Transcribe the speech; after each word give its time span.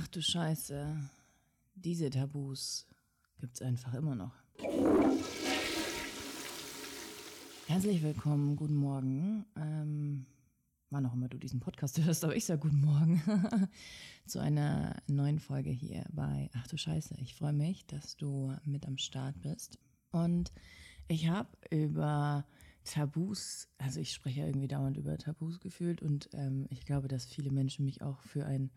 Ach 0.00 0.06
du 0.06 0.22
Scheiße. 0.22 0.96
Diese 1.74 2.08
Tabus 2.08 2.86
gibt's 3.40 3.60
einfach 3.60 3.94
immer 3.94 4.14
noch. 4.14 4.32
Herzlich 7.66 8.00
willkommen, 8.04 8.54
guten 8.54 8.76
Morgen. 8.76 9.44
Ähm, 9.56 10.26
wann 10.90 11.04
auch 11.04 11.14
immer 11.14 11.28
du 11.28 11.36
diesen 11.36 11.58
Podcast 11.58 11.98
hörst, 12.04 12.22
aber 12.22 12.36
ich 12.36 12.44
sage 12.44 12.60
guten 12.60 12.80
Morgen 12.80 13.20
zu 14.24 14.38
einer 14.38 14.94
neuen 15.08 15.40
Folge 15.40 15.70
hier 15.70 16.04
bei 16.12 16.48
Ach 16.54 16.68
du 16.68 16.76
Scheiße. 16.78 17.16
Ich 17.18 17.34
freue 17.34 17.52
mich, 17.52 17.84
dass 17.86 18.16
du 18.16 18.54
mit 18.64 18.86
am 18.86 18.98
Start 18.98 19.40
bist. 19.40 19.80
Und 20.12 20.52
ich 21.08 21.28
habe 21.28 21.48
über 21.72 22.46
Tabus, 22.84 23.66
also 23.78 23.98
ich 23.98 24.12
spreche 24.12 24.42
ja 24.42 24.46
irgendwie 24.46 24.68
dauernd 24.68 24.96
über 24.96 25.18
Tabus 25.18 25.58
gefühlt 25.58 26.02
und 26.02 26.28
ähm, 26.34 26.68
ich 26.70 26.86
glaube, 26.86 27.08
dass 27.08 27.26
viele 27.26 27.50
Menschen 27.50 27.84
mich 27.84 28.00
auch 28.00 28.22
für 28.22 28.46
ein 28.46 28.70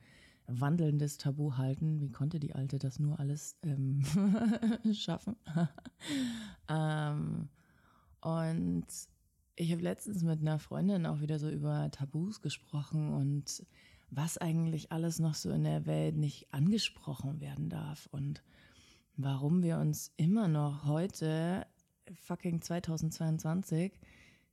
wandelndes 0.48 1.18
Tabu 1.18 1.58
halten. 1.58 2.00
Wie 2.00 2.12
konnte 2.12 2.40
die 2.40 2.56
Alte 2.56 2.80
das 2.80 3.00
nur 3.00 3.20
alles 3.20 3.58
ähm, 3.64 4.04
schaffen? 4.94 5.36
ähm, 6.70 7.50
und 8.22 8.86
ich 9.56 9.72
habe 9.72 9.82
letztens 9.82 10.24
mit 10.24 10.42
einer 10.42 10.60
Freundin 10.60 11.06
auch 11.06 11.22
wieder 11.22 11.40
so 11.40 11.50
über 11.50 11.90
Tabus 11.92 12.42
gesprochen 12.42 13.14
und 13.14 13.66
was 14.10 14.38
eigentlich 14.38 14.92
alles 14.92 15.20
noch 15.20 15.36
so 15.36 15.52
in 15.52 15.64
der 15.64 15.86
Welt 15.86 16.18
nicht 16.18 16.54
angesprochen 16.54 17.40
werden 17.40 17.70
darf 17.70 18.10
und 18.12 18.44
warum 19.16 19.64
wir 19.64 19.78
uns 19.78 20.12
immer 20.18 20.48
noch 20.48 20.86
heute, 20.86 21.66
fucking 22.14 22.62
2022, 22.62 23.94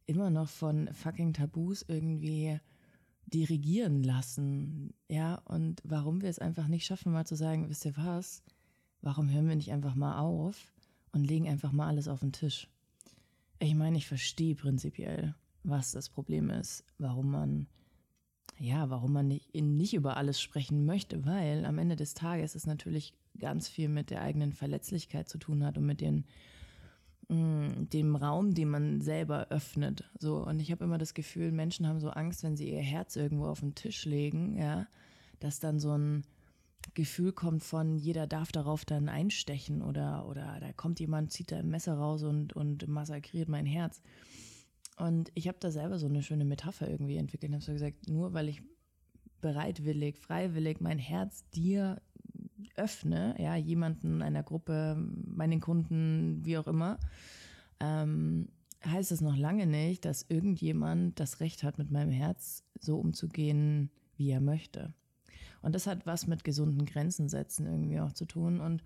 immer 0.06 0.30
noch 0.30 0.48
von 0.48 0.88
fucking 0.92 1.32
Tabus 1.32 1.84
irgendwie 1.86 2.60
dirigieren 3.32 4.02
lassen, 4.02 4.94
ja, 5.08 5.36
und 5.44 5.80
warum 5.84 6.22
wir 6.22 6.28
es 6.28 6.38
einfach 6.38 6.68
nicht 6.68 6.86
schaffen, 6.86 7.12
mal 7.12 7.26
zu 7.26 7.36
sagen, 7.36 7.68
wisst 7.68 7.84
ihr 7.84 7.96
was, 7.96 8.42
warum 9.02 9.30
hören 9.30 9.48
wir 9.48 9.56
nicht 9.56 9.72
einfach 9.72 9.94
mal 9.94 10.18
auf 10.18 10.72
und 11.12 11.24
legen 11.24 11.48
einfach 11.48 11.72
mal 11.72 11.88
alles 11.88 12.08
auf 12.08 12.20
den 12.20 12.32
Tisch? 12.32 12.68
Ich 13.58 13.74
meine, 13.74 13.98
ich 13.98 14.06
verstehe 14.06 14.54
prinzipiell, 14.54 15.34
was 15.62 15.92
das 15.92 16.08
Problem 16.08 16.50
ist, 16.50 16.84
warum 16.98 17.30
man, 17.30 17.66
ja, 18.58 18.88
warum 18.88 19.12
man 19.12 19.28
nicht, 19.28 19.54
nicht 19.54 19.94
über 19.94 20.16
alles 20.16 20.40
sprechen 20.40 20.86
möchte, 20.86 21.24
weil 21.26 21.64
am 21.64 21.78
Ende 21.78 21.96
des 21.96 22.14
Tages 22.14 22.54
es 22.54 22.66
natürlich 22.66 23.14
ganz 23.38 23.68
viel 23.68 23.88
mit 23.88 24.10
der 24.10 24.22
eigenen 24.22 24.52
Verletzlichkeit 24.52 25.28
zu 25.28 25.38
tun 25.38 25.64
hat 25.64 25.76
und 25.76 25.86
mit 25.86 26.00
den 26.00 26.24
Dem 27.30 28.16
Raum, 28.16 28.54
den 28.54 28.70
man 28.70 29.02
selber 29.02 29.48
öffnet. 29.50 30.10
So 30.18 30.38
und 30.46 30.60
ich 30.60 30.72
habe 30.72 30.84
immer 30.84 30.96
das 30.96 31.12
Gefühl, 31.12 31.52
Menschen 31.52 31.86
haben 31.86 32.00
so 32.00 32.08
Angst, 32.08 32.42
wenn 32.42 32.56
sie 32.56 32.72
ihr 32.72 32.80
Herz 32.80 33.16
irgendwo 33.16 33.46
auf 33.46 33.60
den 33.60 33.74
Tisch 33.74 34.06
legen, 34.06 34.56
ja, 34.56 34.86
dass 35.38 35.60
dann 35.60 35.78
so 35.78 35.92
ein 35.92 36.24
Gefühl 36.94 37.32
kommt 37.32 37.62
von 37.62 37.98
jeder 37.98 38.26
darf 38.26 38.50
darauf 38.50 38.86
dann 38.86 39.10
einstechen 39.10 39.82
oder 39.82 40.26
oder 40.26 40.58
da 40.60 40.72
kommt 40.72 41.00
jemand 41.00 41.30
zieht 41.32 41.52
da 41.52 41.58
ein 41.58 41.68
Messer 41.68 41.98
raus 41.98 42.22
und 42.22 42.54
und 42.54 42.88
massakriert 42.88 43.48
mein 43.48 43.66
Herz. 43.66 44.00
Und 44.96 45.30
ich 45.34 45.48
habe 45.48 45.58
da 45.60 45.70
selber 45.70 45.98
so 45.98 46.06
eine 46.06 46.22
schöne 46.22 46.44
Metapher 46.44 46.88
irgendwie 46.88 47.16
entwickelt. 47.16 47.50
Ich 47.50 47.54
habe 47.54 47.64
so 47.64 47.72
gesagt, 47.72 48.08
nur 48.08 48.32
weil 48.32 48.48
ich 48.48 48.62
bereitwillig, 49.40 50.16
freiwillig 50.16 50.80
mein 50.80 50.98
Herz 50.98 51.48
dir 51.50 52.00
öffne, 52.78 53.34
ja, 53.38 53.56
jemanden, 53.56 54.22
einer 54.22 54.42
Gruppe, 54.42 54.96
meinen 54.96 55.60
Kunden, 55.60 56.44
wie 56.44 56.58
auch 56.58 56.66
immer, 56.66 56.98
ähm, 57.80 58.48
heißt 58.84 59.12
es 59.12 59.20
noch 59.20 59.36
lange 59.36 59.66
nicht, 59.66 60.04
dass 60.04 60.26
irgendjemand 60.28 61.18
das 61.20 61.40
Recht 61.40 61.62
hat, 61.62 61.78
mit 61.78 61.90
meinem 61.90 62.10
Herz 62.10 62.64
so 62.78 62.98
umzugehen, 62.98 63.90
wie 64.16 64.30
er 64.30 64.40
möchte. 64.40 64.94
Und 65.60 65.74
das 65.74 65.86
hat 65.86 66.06
was 66.06 66.26
mit 66.26 66.44
gesunden 66.44 66.86
Grenzen 66.86 67.28
setzen 67.28 67.66
irgendwie 67.66 68.00
auch 68.00 68.12
zu 68.12 68.24
tun. 68.24 68.60
Und 68.60 68.82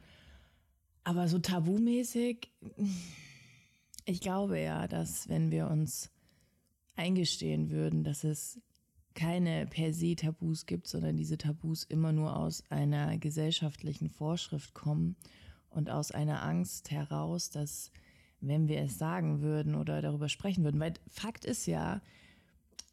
aber 1.05 1.29
so 1.29 1.39
tabumäßig, 1.39 2.51
ich 4.05 4.21
glaube 4.21 4.59
ja, 4.61 4.89
dass 4.89 5.29
wenn 5.29 5.51
wir 5.51 5.69
uns 5.69 6.11
eingestehen 6.97 7.71
würden, 7.71 8.05
dass 8.05 8.25
es 8.25 8.61
keine 9.15 9.67
per 9.67 9.93
se 9.93 10.17
Tabus 10.17 10.67
gibt, 10.67 10.87
sondern 10.87 11.17
diese 11.17 11.39
Tabus 11.39 11.85
immer 11.85 12.13
nur 12.13 12.37
aus 12.37 12.65
einer 12.71 13.19
gesellschaftlichen 13.19 14.11
Vorschrift 14.11 14.75
kommen 14.75 15.17
und 15.71 15.91
aus 15.91 16.11
einer 16.11 16.43
Angst 16.43 16.91
heraus, 16.91 17.51
dass 17.51 17.91
wenn 18.41 18.69
wir 18.69 18.81
es 18.81 18.99
sagen 18.99 19.41
würden 19.41 19.75
oder 19.75 20.03
darüber 20.03 20.29
sprechen 20.29 20.65
würden, 20.65 20.81
weil 20.81 20.95
Fakt 21.09 21.45
ist 21.45 21.67
ja, 21.67 22.01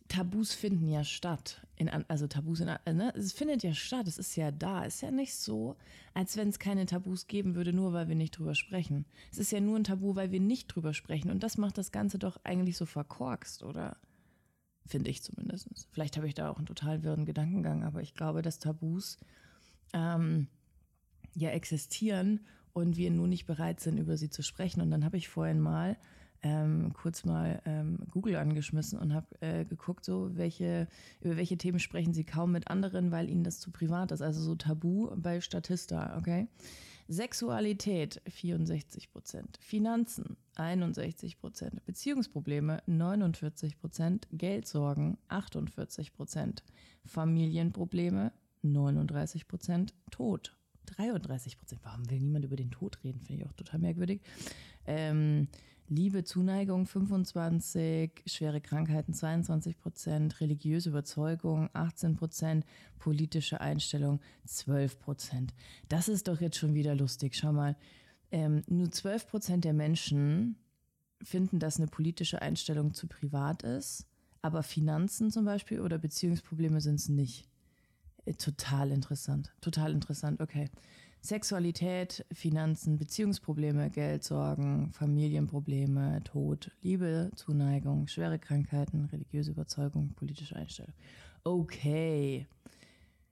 Tabus 0.07 0.53
finden 0.53 0.87
ja 0.87 1.03
statt. 1.03 1.65
In, 1.75 1.89
also 1.89 2.27
Tabus, 2.27 2.59
in, 2.59 2.65
ne? 2.67 3.13
es 3.15 3.31
findet 3.31 3.63
ja 3.63 3.73
statt, 3.73 4.07
es 4.07 4.17
ist 4.17 4.35
ja 4.35 4.51
da. 4.51 4.85
Es 4.85 4.95
ist 4.95 5.01
ja 5.01 5.11
nicht 5.11 5.35
so, 5.35 5.75
als 6.13 6.35
wenn 6.35 6.49
es 6.49 6.59
keine 6.59 6.85
Tabus 6.85 7.27
geben 7.27 7.55
würde, 7.55 7.73
nur 7.73 7.93
weil 7.93 8.07
wir 8.07 8.15
nicht 8.15 8.37
drüber 8.37 8.55
sprechen. 8.55 9.05
Es 9.31 9.37
ist 9.37 9.51
ja 9.51 9.59
nur 9.59 9.77
ein 9.77 9.83
Tabu, 9.83 10.15
weil 10.15 10.31
wir 10.31 10.39
nicht 10.39 10.67
drüber 10.67 10.93
sprechen. 10.93 11.29
Und 11.29 11.43
das 11.43 11.57
macht 11.57 11.77
das 11.77 11.91
Ganze 11.91 12.17
doch 12.17 12.37
eigentlich 12.43 12.75
so 12.75 12.85
verkorkst, 12.85 13.63
oder? 13.63 13.97
Finde 14.89 15.11
ich 15.11 15.21
zumindest. 15.21 15.69
Vielleicht 15.91 16.17
habe 16.17 16.27
ich 16.27 16.33
da 16.33 16.49
auch 16.49 16.57
einen 16.57 16.65
total 16.65 17.03
wirren 17.03 17.25
Gedankengang, 17.25 17.83
aber 17.83 18.01
ich 18.01 18.15
glaube, 18.15 18.41
dass 18.41 18.57
Tabus 18.57 19.19
ähm, 19.93 20.47
ja 21.35 21.51
existieren 21.51 22.39
und 22.73 22.97
wir 22.97 23.11
nur 23.11 23.27
nicht 23.27 23.45
bereit 23.45 23.79
sind, 23.79 23.99
über 23.99 24.17
sie 24.17 24.31
zu 24.31 24.41
sprechen. 24.41 24.81
Und 24.81 24.89
dann 24.89 25.05
habe 25.05 25.17
ich 25.17 25.29
vorhin 25.29 25.59
mal 25.59 25.95
ähm, 26.41 26.91
kurz 26.93 27.23
mal 27.23 27.61
ähm, 27.65 27.99
Google 28.09 28.37
angeschmissen 28.37 28.97
und 28.97 29.13
habe 29.13 29.27
äh, 29.41 29.63
geguckt, 29.63 30.05
so 30.05 30.35
welche 30.35 30.87
über 31.21 31.37
welche 31.37 31.57
Themen 31.57 31.79
sprechen 31.79 32.15
sie 32.15 32.23
kaum 32.23 32.51
mit 32.51 32.67
anderen, 32.67 33.11
weil 33.11 33.29
ihnen 33.29 33.43
das 33.43 33.59
zu 33.59 33.69
privat 33.69 34.11
ist. 34.11 34.23
Also 34.23 34.41
so 34.41 34.55
Tabu 34.55 35.11
bei 35.15 35.39
Statista, 35.39 36.17
okay? 36.17 36.47
Sexualität 37.11 38.21
64 38.27 39.11
Prozent, 39.11 39.57
Finanzen 39.59 40.37
61 40.53 41.39
Prozent, 41.39 41.83
Beziehungsprobleme 41.87 42.83
49 42.85 43.79
Prozent, 43.79 44.27
Geldsorgen 44.31 45.17
48 45.27 46.13
Prozent, 46.13 46.63
Familienprobleme 47.05 48.31
39 48.61 49.47
Prozent, 49.47 49.95
Tod 50.11 50.55
33 50.85 51.57
Prozent. 51.57 51.81
Warum 51.83 52.07
will 52.11 52.19
niemand 52.19 52.45
über 52.45 52.55
den 52.55 52.69
Tod 52.69 53.03
reden? 53.03 53.21
Finde 53.21 53.41
ich 53.41 53.49
auch 53.49 53.53
total 53.53 53.79
merkwürdig. 53.79 54.21
Ähm, 54.85 55.47
Liebe, 55.91 56.23
Zuneigung 56.23 56.85
25, 56.85 58.21
schwere 58.27 58.61
Krankheiten 58.61 59.11
22 59.11 59.79
Prozent, 59.79 60.39
religiöse 60.39 60.89
Überzeugung 60.89 61.67
18 61.73 62.15
Prozent, 62.15 62.63
politische 62.99 63.59
Einstellung 63.59 64.19
12 64.45 64.99
Prozent. 64.99 65.55
Das 65.87 66.07
ist 66.07 66.27
doch 66.27 66.41
jetzt 66.41 66.57
schon 66.57 66.75
wieder 66.75 66.93
lustig. 66.93 67.35
Schau 67.35 67.51
mal, 67.53 67.75
ähm, 68.29 68.61
nur 68.67 68.91
12 68.91 69.27
Prozent 69.27 69.65
der 69.65 69.73
Menschen 69.73 70.57
finden, 71.23 71.57
dass 71.57 71.77
eine 71.77 71.87
politische 71.87 72.39
Einstellung 72.39 72.93
zu 72.93 73.07
privat 73.07 73.63
ist, 73.63 74.05
aber 74.43 74.61
Finanzen 74.61 75.31
zum 75.31 75.45
Beispiel 75.45 75.81
oder 75.81 75.97
Beziehungsprobleme 75.97 76.81
sind 76.81 76.99
es 76.99 77.09
nicht. 77.09 77.49
Äh, 78.25 78.33
total 78.33 78.91
interessant, 78.91 79.51
total 79.59 79.91
interessant. 79.91 80.39
Okay. 80.39 80.69
Sexualität, 81.21 82.25
Finanzen, 82.31 82.97
Beziehungsprobleme, 82.97 83.89
Geldsorgen, 83.89 84.91
Familienprobleme, 84.93 86.21
Tod, 86.23 86.71
Liebe, 86.81 87.31
Zuneigung, 87.35 88.07
schwere 88.07 88.39
Krankheiten, 88.39 89.05
religiöse 89.05 89.51
Überzeugung, 89.51 90.13
politische 90.13 90.55
Einstellung. 90.55 90.93
Okay. 91.43 92.47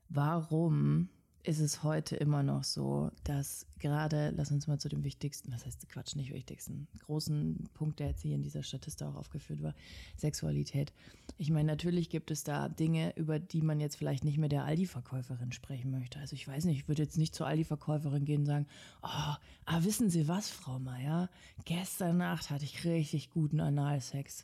Warum 0.10 1.10
ist 1.48 1.60
es 1.60 1.82
heute 1.82 2.18
immer 2.18 2.44
noch 2.44 2.66
so, 2.66 3.10
dass 3.24 3.66
gerade, 3.80 4.34
lass 4.36 4.52
uns 4.52 4.68
mal 4.68 4.80
zu 4.80 4.90
dem 4.90 5.06
wichtigsten, 5.06 5.52
was 5.54 5.66
heißt 5.66 5.88
Quatsch, 5.88 6.16
nicht 6.18 6.34
wichtigsten, 6.34 6.90
großen 7.06 7.70
Punkt, 7.74 8.00
der 8.00 8.08
jetzt 8.08 8.22
hier 8.22 8.36
in 8.36 8.44
dieser 8.44 8.64
Statiste 8.64 9.08
auch 9.08 9.16
aufgeführt 9.16 9.64
war, 9.64 9.74
Sexualität. 10.18 10.92
Ich 11.38 11.50
meine, 11.50 11.68
natürlich 11.68 12.10
gibt 12.10 12.32
es 12.32 12.44
da 12.44 12.68
Dinge, 12.68 13.16
über 13.16 13.40
die 13.40 13.62
man 13.62 13.80
jetzt 13.80 13.96
vielleicht 13.96 14.26
nicht 14.26 14.38
mit 14.38 14.52
der 14.52 14.66
Aldi-Verkäuferin 14.66 15.54
sprechen 15.54 15.90
möchte. 15.90 16.20
Also 16.20 16.36
ich 16.36 16.46
weiß 16.46 16.66
nicht, 16.66 16.82
ich 16.82 16.88
würde 16.90 17.04
jetzt 17.04 17.18
nicht 17.18 17.34
zur 17.34 17.48
Aldi-Verkäuferin 17.48 18.26
gehen 18.26 18.42
und 18.42 18.48
sagen, 18.48 18.68
oh, 19.02 19.08
ah, 19.08 19.84
wissen 19.84 20.10
Sie 20.10 20.28
was, 20.28 20.50
Frau 20.50 20.80
Meier? 20.80 21.30
Gestern 21.64 22.18
Nacht 22.18 22.50
hatte 22.50 22.66
ich 22.66 22.84
richtig 22.84 23.30
guten 23.30 23.62
Analsex. 23.62 24.44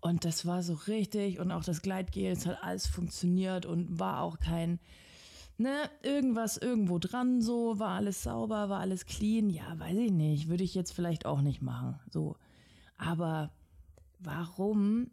Und 0.00 0.24
das 0.26 0.44
war 0.44 0.62
so 0.62 0.74
richtig 0.74 1.38
und 1.38 1.50
auch 1.50 1.64
das 1.64 1.80
Gleitgel, 1.80 2.32
es 2.32 2.44
hat 2.44 2.62
alles 2.62 2.88
funktioniert 2.88 3.64
und 3.64 4.00
war 4.00 4.20
auch 4.20 4.38
kein, 4.38 4.80
ne, 5.62 5.90
irgendwas 6.02 6.56
irgendwo 6.56 6.98
dran, 6.98 7.40
so, 7.40 7.78
war 7.78 7.96
alles 7.96 8.22
sauber, 8.22 8.68
war 8.68 8.80
alles 8.80 9.06
clean, 9.06 9.50
ja, 9.50 9.78
weiß 9.78 9.96
ich 9.96 10.12
nicht, 10.12 10.48
würde 10.48 10.64
ich 10.64 10.74
jetzt 10.74 10.92
vielleicht 10.92 11.26
auch 11.26 11.40
nicht 11.40 11.62
machen, 11.62 11.98
so. 12.10 12.36
Aber 12.96 13.52
warum 14.18 15.10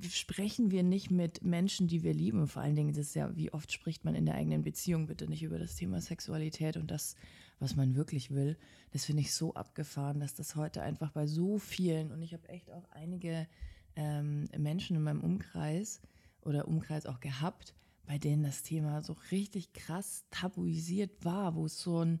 sprechen 0.00 0.70
wir 0.70 0.82
nicht 0.82 1.10
mit 1.10 1.42
Menschen, 1.42 1.88
die 1.88 2.02
wir 2.02 2.14
lieben? 2.14 2.46
Vor 2.46 2.62
allen 2.62 2.76
Dingen, 2.76 2.92
das 2.92 3.08
ist 3.08 3.14
ja, 3.14 3.34
wie 3.36 3.52
oft 3.52 3.72
spricht 3.72 4.04
man 4.04 4.14
in 4.14 4.26
der 4.26 4.36
eigenen 4.36 4.62
Beziehung 4.62 5.06
bitte 5.06 5.28
nicht 5.28 5.42
über 5.42 5.58
das 5.58 5.74
Thema 5.74 6.00
Sexualität 6.00 6.76
und 6.76 6.90
das, 6.90 7.16
was 7.58 7.74
man 7.74 7.96
wirklich 7.96 8.30
will. 8.30 8.56
Das 8.92 9.04
finde 9.04 9.22
ich 9.22 9.34
so 9.34 9.54
abgefahren, 9.54 10.20
dass 10.20 10.34
das 10.34 10.54
heute 10.54 10.82
einfach 10.82 11.10
bei 11.10 11.26
so 11.26 11.58
vielen, 11.58 12.12
und 12.12 12.22
ich 12.22 12.32
habe 12.32 12.48
echt 12.48 12.70
auch 12.70 12.88
einige 12.90 13.48
ähm, 13.96 14.48
Menschen 14.56 14.96
in 14.96 15.02
meinem 15.02 15.20
Umkreis 15.20 16.00
oder 16.42 16.68
Umkreis 16.68 17.04
auch 17.06 17.20
gehabt, 17.20 17.74
bei 18.08 18.16
denen 18.18 18.42
das 18.42 18.62
Thema 18.62 19.02
so 19.02 19.14
richtig 19.30 19.74
krass 19.74 20.24
tabuisiert 20.30 21.24
war, 21.24 21.54
wo 21.54 21.66
es 21.66 21.78
so 21.78 22.02
ein, 22.02 22.20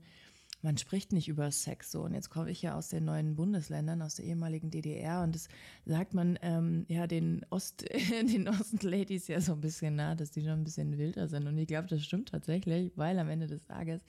man 0.60 0.76
spricht 0.76 1.12
nicht 1.12 1.28
über 1.28 1.50
Sex 1.50 1.90
so. 1.90 2.02
Und 2.02 2.12
jetzt 2.12 2.28
komme 2.28 2.50
ich 2.50 2.60
ja 2.60 2.76
aus 2.76 2.88
den 2.88 3.06
neuen 3.06 3.36
Bundesländern, 3.36 4.02
aus 4.02 4.16
der 4.16 4.26
ehemaligen 4.26 4.70
DDR 4.70 5.22
und 5.22 5.34
das 5.34 5.48
sagt 5.86 6.12
man 6.12 6.38
ähm, 6.42 6.84
ja 6.88 7.06
den 7.06 7.44
Ost, 7.48 7.86
den 8.22 8.48
Ostladies 8.48 9.28
ja 9.28 9.40
so 9.40 9.52
ein 9.52 9.62
bisschen 9.62 9.96
nah, 9.96 10.14
dass 10.14 10.30
die 10.30 10.42
schon 10.42 10.60
ein 10.60 10.64
bisschen 10.64 10.98
wilder 10.98 11.26
sind. 11.26 11.46
Und 11.46 11.56
ich 11.56 11.66
glaube, 11.66 11.88
das 11.88 12.04
stimmt 12.04 12.28
tatsächlich, 12.28 12.92
weil 12.96 13.18
am 13.18 13.30
Ende 13.30 13.46
des 13.46 13.64
Tages 13.64 14.02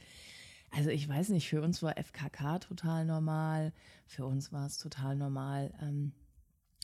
also 0.72 0.92
ich 0.92 1.08
weiß 1.10 1.30
nicht, 1.30 1.50
für 1.50 1.64
uns 1.64 1.82
war 1.82 1.98
FKK 1.98 2.60
total 2.60 3.04
normal, 3.06 3.74
für 4.06 4.26
uns 4.26 4.52
war 4.52 4.68
es 4.68 4.78
total 4.78 5.16
normal. 5.16 5.74
Ähm, 5.82 6.12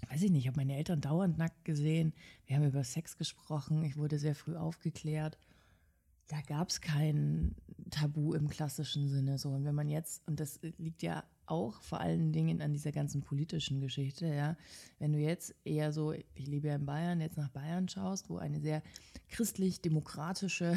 weiß 0.09 0.23
ich 0.23 0.31
nicht, 0.31 0.41
ich 0.41 0.47
habe 0.47 0.57
meine 0.57 0.75
Eltern 0.75 1.01
dauernd 1.01 1.37
nackt 1.37 1.65
gesehen. 1.65 2.13
Wir 2.45 2.57
haben 2.57 2.65
über 2.65 2.83
Sex 2.83 3.17
gesprochen. 3.17 3.83
Ich 3.83 3.97
wurde 3.97 4.19
sehr 4.19 4.35
früh 4.35 4.55
aufgeklärt. 4.55 5.37
Da 6.27 6.41
gab 6.41 6.69
es 6.69 6.81
kein 6.81 7.55
Tabu 7.91 8.33
im 8.33 8.49
klassischen 8.49 9.07
Sinne. 9.07 9.37
So. 9.37 9.49
Und 9.49 9.63
wenn 9.63 9.75
man 9.75 9.89
jetzt, 9.89 10.27
und 10.27 10.39
das 10.39 10.59
liegt 10.77 11.03
ja 11.03 11.23
auch 11.45 11.81
vor 11.81 11.99
allen 11.99 12.33
Dingen 12.33 12.61
an 12.61 12.73
dieser 12.73 12.91
ganzen 12.91 13.21
politischen 13.21 13.79
Geschichte, 13.79 14.25
ja, 14.25 14.57
wenn 14.97 15.13
du 15.13 15.19
jetzt 15.19 15.53
eher 15.63 15.91
so, 15.91 16.11
ich 16.11 16.47
lebe 16.47 16.69
ja 16.69 16.75
in 16.75 16.85
Bayern, 16.85 17.21
jetzt 17.21 17.37
nach 17.37 17.49
Bayern 17.49 17.87
schaust, 17.87 18.29
wo 18.29 18.37
eine 18.37 18.59
sehr 18.59 18.81
christlich-demokratische 19.29 20.75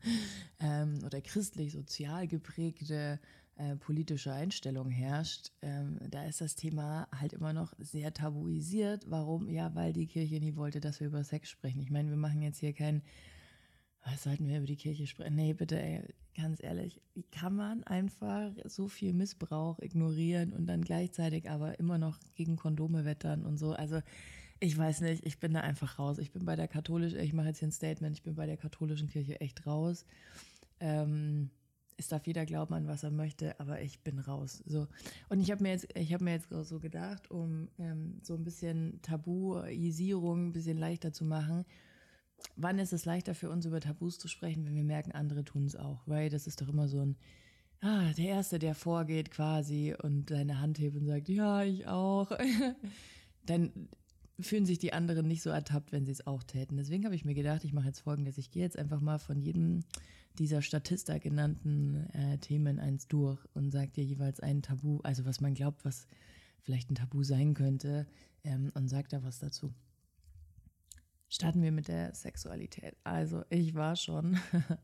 ähm, 0.60 1.00
oder 1.04 1.20
christlich-sozial 1.20 2.26
geprägte 2.26 3.20
äh, 3.58 3.76
politische 3.76 4.32
Einstellung 4.32 4.88
herrscht, 4.88 5.50
ähm, 5.62 5.98
da 6.10 6.24
ist 6.24 6.40
das 6.40 6.54
Thema 6.54 7.08
halt 7.12 7.32
immer 7.32 7.52
noch 7.52 7.72
sehr 7.78 8.14
tabuisiert. 8.14 9.10
Warum? 9.10 9.48
Ja, 9.48 9.74
weil 9.74 9.92
die 9.92 10.06
Kirche 10.06 10.38
nie 10.40 10.54
wollte, 10.54 10.80
dass 10.80 11.00
wir 11.00 11.08
über 11.08 11.24
Sex 11.24 11.50
sprechen. 11.50 11.80
Ich 11.80 11.90
meine, 11.90 12.08
wir 12.08 12.16
machen 12.16 12.40
jetzt 12.40 12.58
hier 12.58 12.72
kein, 12.72 13.02
was 14.04 14.22
sollten 14.22 14.46
wir 14.46 14.58
über 14.58 14.66
die 14.66 14.76
Kirche 14.76 15.08
sprechen? 15.08 15.34
Nee, 15.34 15.54
bitte, 15.54 15.80
ey, 15.82 16.02
ganz 16.36 16.62
ehrlich, 16.62 17.00
wie 17.14 17.24
kann 17.24 17.56
man 17.56 17.82
einfach 17.82 18.52
so 18.64 18.86
viel 18.86 19.12
Missbrauch 19.12 19.80
ignorieren 19.80 20.52
und 20.52 20.66
dann 20.66 20.82
gleichzeitig 20.82 21.50
aber 21.50 21.80
immer 21.80 21.98
noch 21.98 22.18
gegen 22.36 22.54
Kondome 22.54 23.04
wettern 23.04 23.44
und 23.44 23.58
so? 23.58 23.72
Also, 23.72 24.00
ich 24.60 24.78
weiß 24.78 25.00
nicht, 25.00 25.26
ich 25.26 25.40
bin 25.40 25.52
da 25.52 25.62
einfach 25.62 25.98
raus. 25.98 26.18
Ich 26.18 26.30
bin 26.30 26.44
bei 26.44 26.54
der 26.54 26.68
katholischen, 26.68 27.18
ich 27.18 27.32
mache 27.32 27.48
jetzt 27.48 27.58
hier 27.58 27.68
ein 27.68 27.72
Statement, 27.72 28.16
ich 28.16 28.22
bin 28.22 28.36
bei 28.36 28.46
der 28.46 28.56
katholischen 28.56 29.08
Kirche 29.08 29.40
echt 29.40 29.66
raus. 29.66 30.06
Ähm, 30.80 31.50
es 31.98 32.08
darf 32.08 32.26
jeder 32.26 32.46
glauben 32.46 32.74
an 32.74 32.86
was 32.86 33.02
er 33.02 33.10
möchte, 33.10 33.58
aber 33.60 33.82
ich 33.82 34.00
bin 34.00 34.18
raus. 34.18 34.62
So 34.66 34.86
und 35.28 35.40
ich 35.40 35.50
habe 35.50 35.62
mir 35.62 35.70
jetzt, 35.70 35.88
ich 35.94 36.12
habe 36.14 36.24
mir 36.24 36.32
jetzt 36.32 36.48
so 36.50 36.78
gedacht, 36.80 37.30
um 37.30 37.68
ähm, 37.78 38.20
so 38.22 38.34
ein 38.34 38.44
bisschen 38.44 39.00
Tabuisierung 39.02 40.48
ein 40.48 40.52
bisschen 40.52 40.78
leichter 40.78 41.12
zu 41.12 41.24
machen. 41.24 41.64
Wann 42.56 42.78
ist 42.78 42.92
es 42.92 43.04
leichter 43.04 43.34
für 43.34 43.50
uns 43.50 43.66
über 43.66 43.80
Tabus 43.80 44.18
zu 44.18 44.28
sprechen, 44.28 44.64
wenn 44.64 44.76
wir 44.76 44.84
merken, 44.84 45.12
andere 45.12 45.44
tun 45.44 45.66
es 45.66 45.74
auch, 45.74 46.06
weil 46.06 46.30
das 46.30 46.46
ist 46.46 46.60
doch 46.62 46.68
immer 46.68 46.88
so 46.88 47.00
ein 47.00 47.16
ah, 47.80 48.12
der 48.16 48.26
erste, 48.26 48.58
der 48.58 48.74
vorgeht 48.74 49.30
quasi 49.30 49.94
und 50.02 50.30
seine 50.30 50.60
Hand 50.60 50.78
hebt 50.78 50.96
und 50.96 51.06
sagt, 51.06 51.28
ja, 51.28 51.62
ich 51.62 51.86
auch. 51.86 52.30
Dann 53.46 53.88
fühlen 54.40 54.66
sich 54.66 54.78
die 54.78 54.92
anderen 54.92 55.26
nicht 55.26 55.42
so 55.42 55.50
ertappt, 55.50 55.92
wenn 55.92 56.04
sie 56.04 56.12
es 56.12 56.26
auch 56.26 56.42
täten. 56.42 56.76
Deswegen 56.76 57.04
habe 57.04 57.14
ich 57.14 57.24
mir 57.24 57.34
gedacht, 57.34 57.64
ich 57.64 57.72
mache 57.72 57.86
jetzt 57.86 58.00
folgendes, 58.00 58.38
ich 58.38 58.50
gehe 58.50 58.62
jetzt 58.62 58.78
einfach 58.78 59.00
mal 59.00 59.18
von 59.18 59.40
jedem 59.40 59.80
dieser 60.38 60.62
Statista 60.62 61.18
genannten 61.18 62.08
äh, 62.12 62.38
Themen 62.38 62.78
eins 62.78 63.08
durch 63.08 63.38
und 63.54 63.70
sagt 63.70 63.96
dir 63.96 64.04
jeweils 64.04 64.40
ein 64.40 64.62
Tabu, 64.62 65.00
also 65.02 65.24
was 65.24 65.40
man 65.40 65.54
glaubt, 65.54 65.84
was 65.84 66.06
vielleicht 66.60 66.90
ein 66.90 66.94
Tabu 66.94 67.22
sein 67.22 67.54
könnte, 67.54 68.06
ähm, 68.44 68.70
und 68.74 68.88
sagt 68.88 69.12
da 69.12 69.22
was 69.22 69.38
dazu. 69.38 69.72
Starten 71.28 71.62
wir 71.62 71.72
mit 71.72 71.88
der 71.88 72.14
Sexualität. 72.14 72.96
Also 73.04 73.44
ich 73.50 73.74
war 73.74 73.96
schon, 73.96 74.38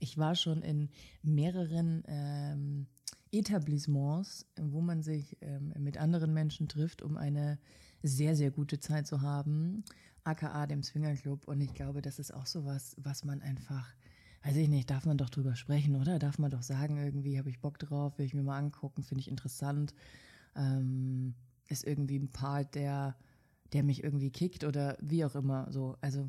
ich 0.00 0.16
war 0.16 0.34
schon 0.34 0.62
in 0.62 0.88
mehreren 1.22 2.02
ähm, 2.06 2.86
Etablissements, 3.32 4.46
wo 4.58 4.80
man 4.80 5.02
sich 5.02 5.36
ähm, 5.40 5.72
mit 5.78 5.98
anderen 5.98 6.32
Menschen 6.32 6.68
trifft, 6.68 7.02
um 7.02 7.16
eine 7.16 7.58
sehr, 8.02 8.34
sehr 8.34 8.50
gute 8.50 8.80
Zeit 8.80 9.06
zu 9.06 9.20
haben 9.20 9.84
aka 10.24 10.66
dem 10.66 10.82
Swingerclub. 10.82 11.46
Und 11.46 11.60
ich 11.60 11.74
glaube, 11.74 12.02
das 12.02 12.18
ist 12.18 12.32
auch 12.32 12.46
so 12.46 12.64
was, 12.64 12.96
was 12.98 13.24
man 13.24 13.42
einfach, 13.42 13.88
weiß 14.44 14.56
ich 14.56 14.68
nicht, 14.68 14.90
darf 14.90 15.06
man 15.06 15.18
doch 15.18 15.30
drüber 15.30 15.56
sprechen, 15.56 15.96
oder? 15.96 16.18
Darf 16.18 16.38
man 16.38 16.50
doch 16.50 16.62
sagen, 16.62 16.96
irgendwie 16.96 17.38
habe 17.38 17.50
ich 17.50 17.60
Bock 17.60 17.78
drauf, 17.78 18.18
will 18.18 18.26
ich 18.26 18.34
mir 18.34 18.42
mal 18.42 18.58
angucken, 18.58 19.02
finde 19.02 19.20
ich 19.20 19.28
interessant. 19.28 19.94
Ähm, 20.56 21.34
ist 21.68 21.86
irgendwie 21.86 22.18
ein 22.18 22.32
Part, 22.32 22.74
der, 22.74 23.16
der 23.72 23.82
mich 23.82 24.02
irgendwie 24.02 24.30
kickt 24.30 24.64
oder 24.64 24.96
wie 25.00 25.24
auch 25.24 25.34
immer 25.34 25.70
so. 25.70 25.96
Also 26.00 26.28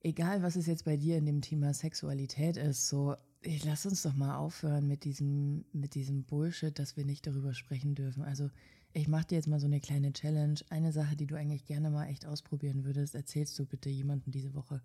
egal, 0.00 0.42
was 0.42 0.56
es 0.56 0.66
jetzt 0.66 0.84
bei 0.84 0.96
dir 0.96 1.16
in 1.16 1.26
dem 1.26 1.40
Thema 1.40 1.72
Sexualität 1.72 2.56
ist, 2.56 2.88
so 2.88 3.16
ich 3.46 3.64
lass 3.64 3.84
uns 3.86 4.02
doch 4.02 4.14
mal 4.14 4.36
aufhören 4.36 4.88
mit 4.88 5.04
diesem, 5.04 5.64
mit 5.72 5.94
diesem 5.94 6.24
Bullshit, 6.24 6.78
dass 6.78 6.96
wir 6.96 7.04
nicht 7.04 7.26
darüber 7.26 7.52
sprechen 7.54 7.94
dürfen. 7.94 8.22
Also 8.22 8.50
ich 8.94 9.08
mache 9.08 9.26
dir 9.26 9.34
jetzt 9.34 9.48
mal 9.48 9.58
so 9.58 9.66
eine 9.66 9.80
kleine 9.80 10.12
Challenge. 10.12 10.54
Eine 10.70 10.92
Sache, 10.92 11.16
die 11.16 11.26
du 11.26 11.34
eigentlich 11.34 11.66
gerne 11.66 11.90
mal 11.90 12.06
echt 12.06 12.26
ausprobieren 12.26 12.84
würdest, 12.84 13.16
erzählst 13.16 13.58
du 13.58 13.66
bitte 13.66 13.90
jemandem 13.90 14.32
diese 14.32 14.54
Woche. 14.54 14.80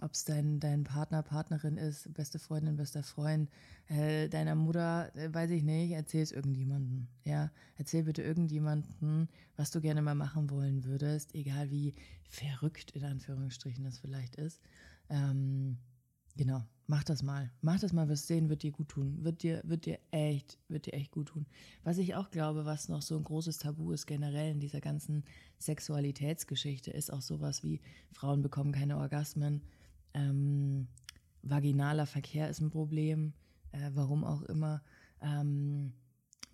Ob 0.00 0.12
es 0.12 0.24
dein, 0.24 0.58
dein 0.58 0.82
Partner, 0.82 1.22
Partnerin 1.22 1.76
ist, 1.76 2.12
beste 2.12 2.40
Freundin, 2.40 2.76
bester 2.76 3.04
Freund, 3.04 3.48
äh, 3.88 4.28
deiner 4.28 4.56
Mutter, 4.56 5.14
äh, 5.14 5.32
weiß 5.32 5.50
ich 5.50 5.62
nicht, 5.62 5.92
erzähl 5.92 6.22
es 6.22 6.32
irgendjemandem. 6.32 7.06
Ja, 7.22 7.52
erzähl 7.78 8.02
bitte 8.02 8.22
irgendjemandem, 8.22 9.28
was 9.56 9.70
du 9.70 9.80
gerne 9.80 10.02
mal 10.02 10.16
machen 10.16 10.50
wollen 10.50 10.84
würdest, 10.84 11.32
egal 11.36 11.70
wie 11.70 11.94
verrückt 12.28 12.90
in 12.90 13.04
Anführungsstrichen 13.04 13.84
das 13.84 13.98
vielleicht 13.98 14.34
ist. 14.34 14.60
Ähm, 15.08 15.78
genau, 16.36 16.62
Mach 16.86 17.02
das 17.02 17.22
mal. 17.22 17.50
Mach 17.62 17.80
das 17.80 17.94
mal, 17.94 18.08
wirst 18.08 18.26
sehen, 18.26 18.50
wird 18.50 18.62
dir 18.62 18.70
gut 18.70 18.88
tun. 18.88 19.24
Wird 19.24 19.42
dir, 19.42 19.62
wird 19.64 19.86
dir 19.86 19.98
echt, 20.10 20.58
wird 20.68 20.84
dir 20.84 20.92
echt 20.92 21.12
gut 21.12 21.28
tun. 21.28 21.46
Was 21.82 21.96
ich 21.96 22.14
auch 22.14 22.30
glaube, 22.30 22.66
was 22.66 22.88
noch 22.88 23.00
so 23.00 23.16
ein 23.16 23.24
großes 23.24 23.58
Tabu 23.58 23.92
ist 23.92 24.06
generell 24.06 24.52
in 24.52 24.60
dieser 24.60 24.82
ganzen 24.82 25.24
Sexualitätsgeschichte, 25.58 26.90
ist 26.90 27.10
auch 27.10 27.22
sowas 27.22 27.62
wie 27.62 27.80
Frauen 28.12 28.42
bekommen 28.42 28.72
keine 28.72 28.98
Orgasmen. 28.98 29.62
Ähm, 30.12 30.88
vaginaler 31.42 32.04
Verkehr 32.04 32.50
ist 32.50 32.60
ein 32.60 32.70
Problem. 32.70 33.32
Äh, 33.72 33.90
warum 33.94 34.22
auch 34.22 34.42
immer. 34.42 34.82
Ähm, 35.22 35.94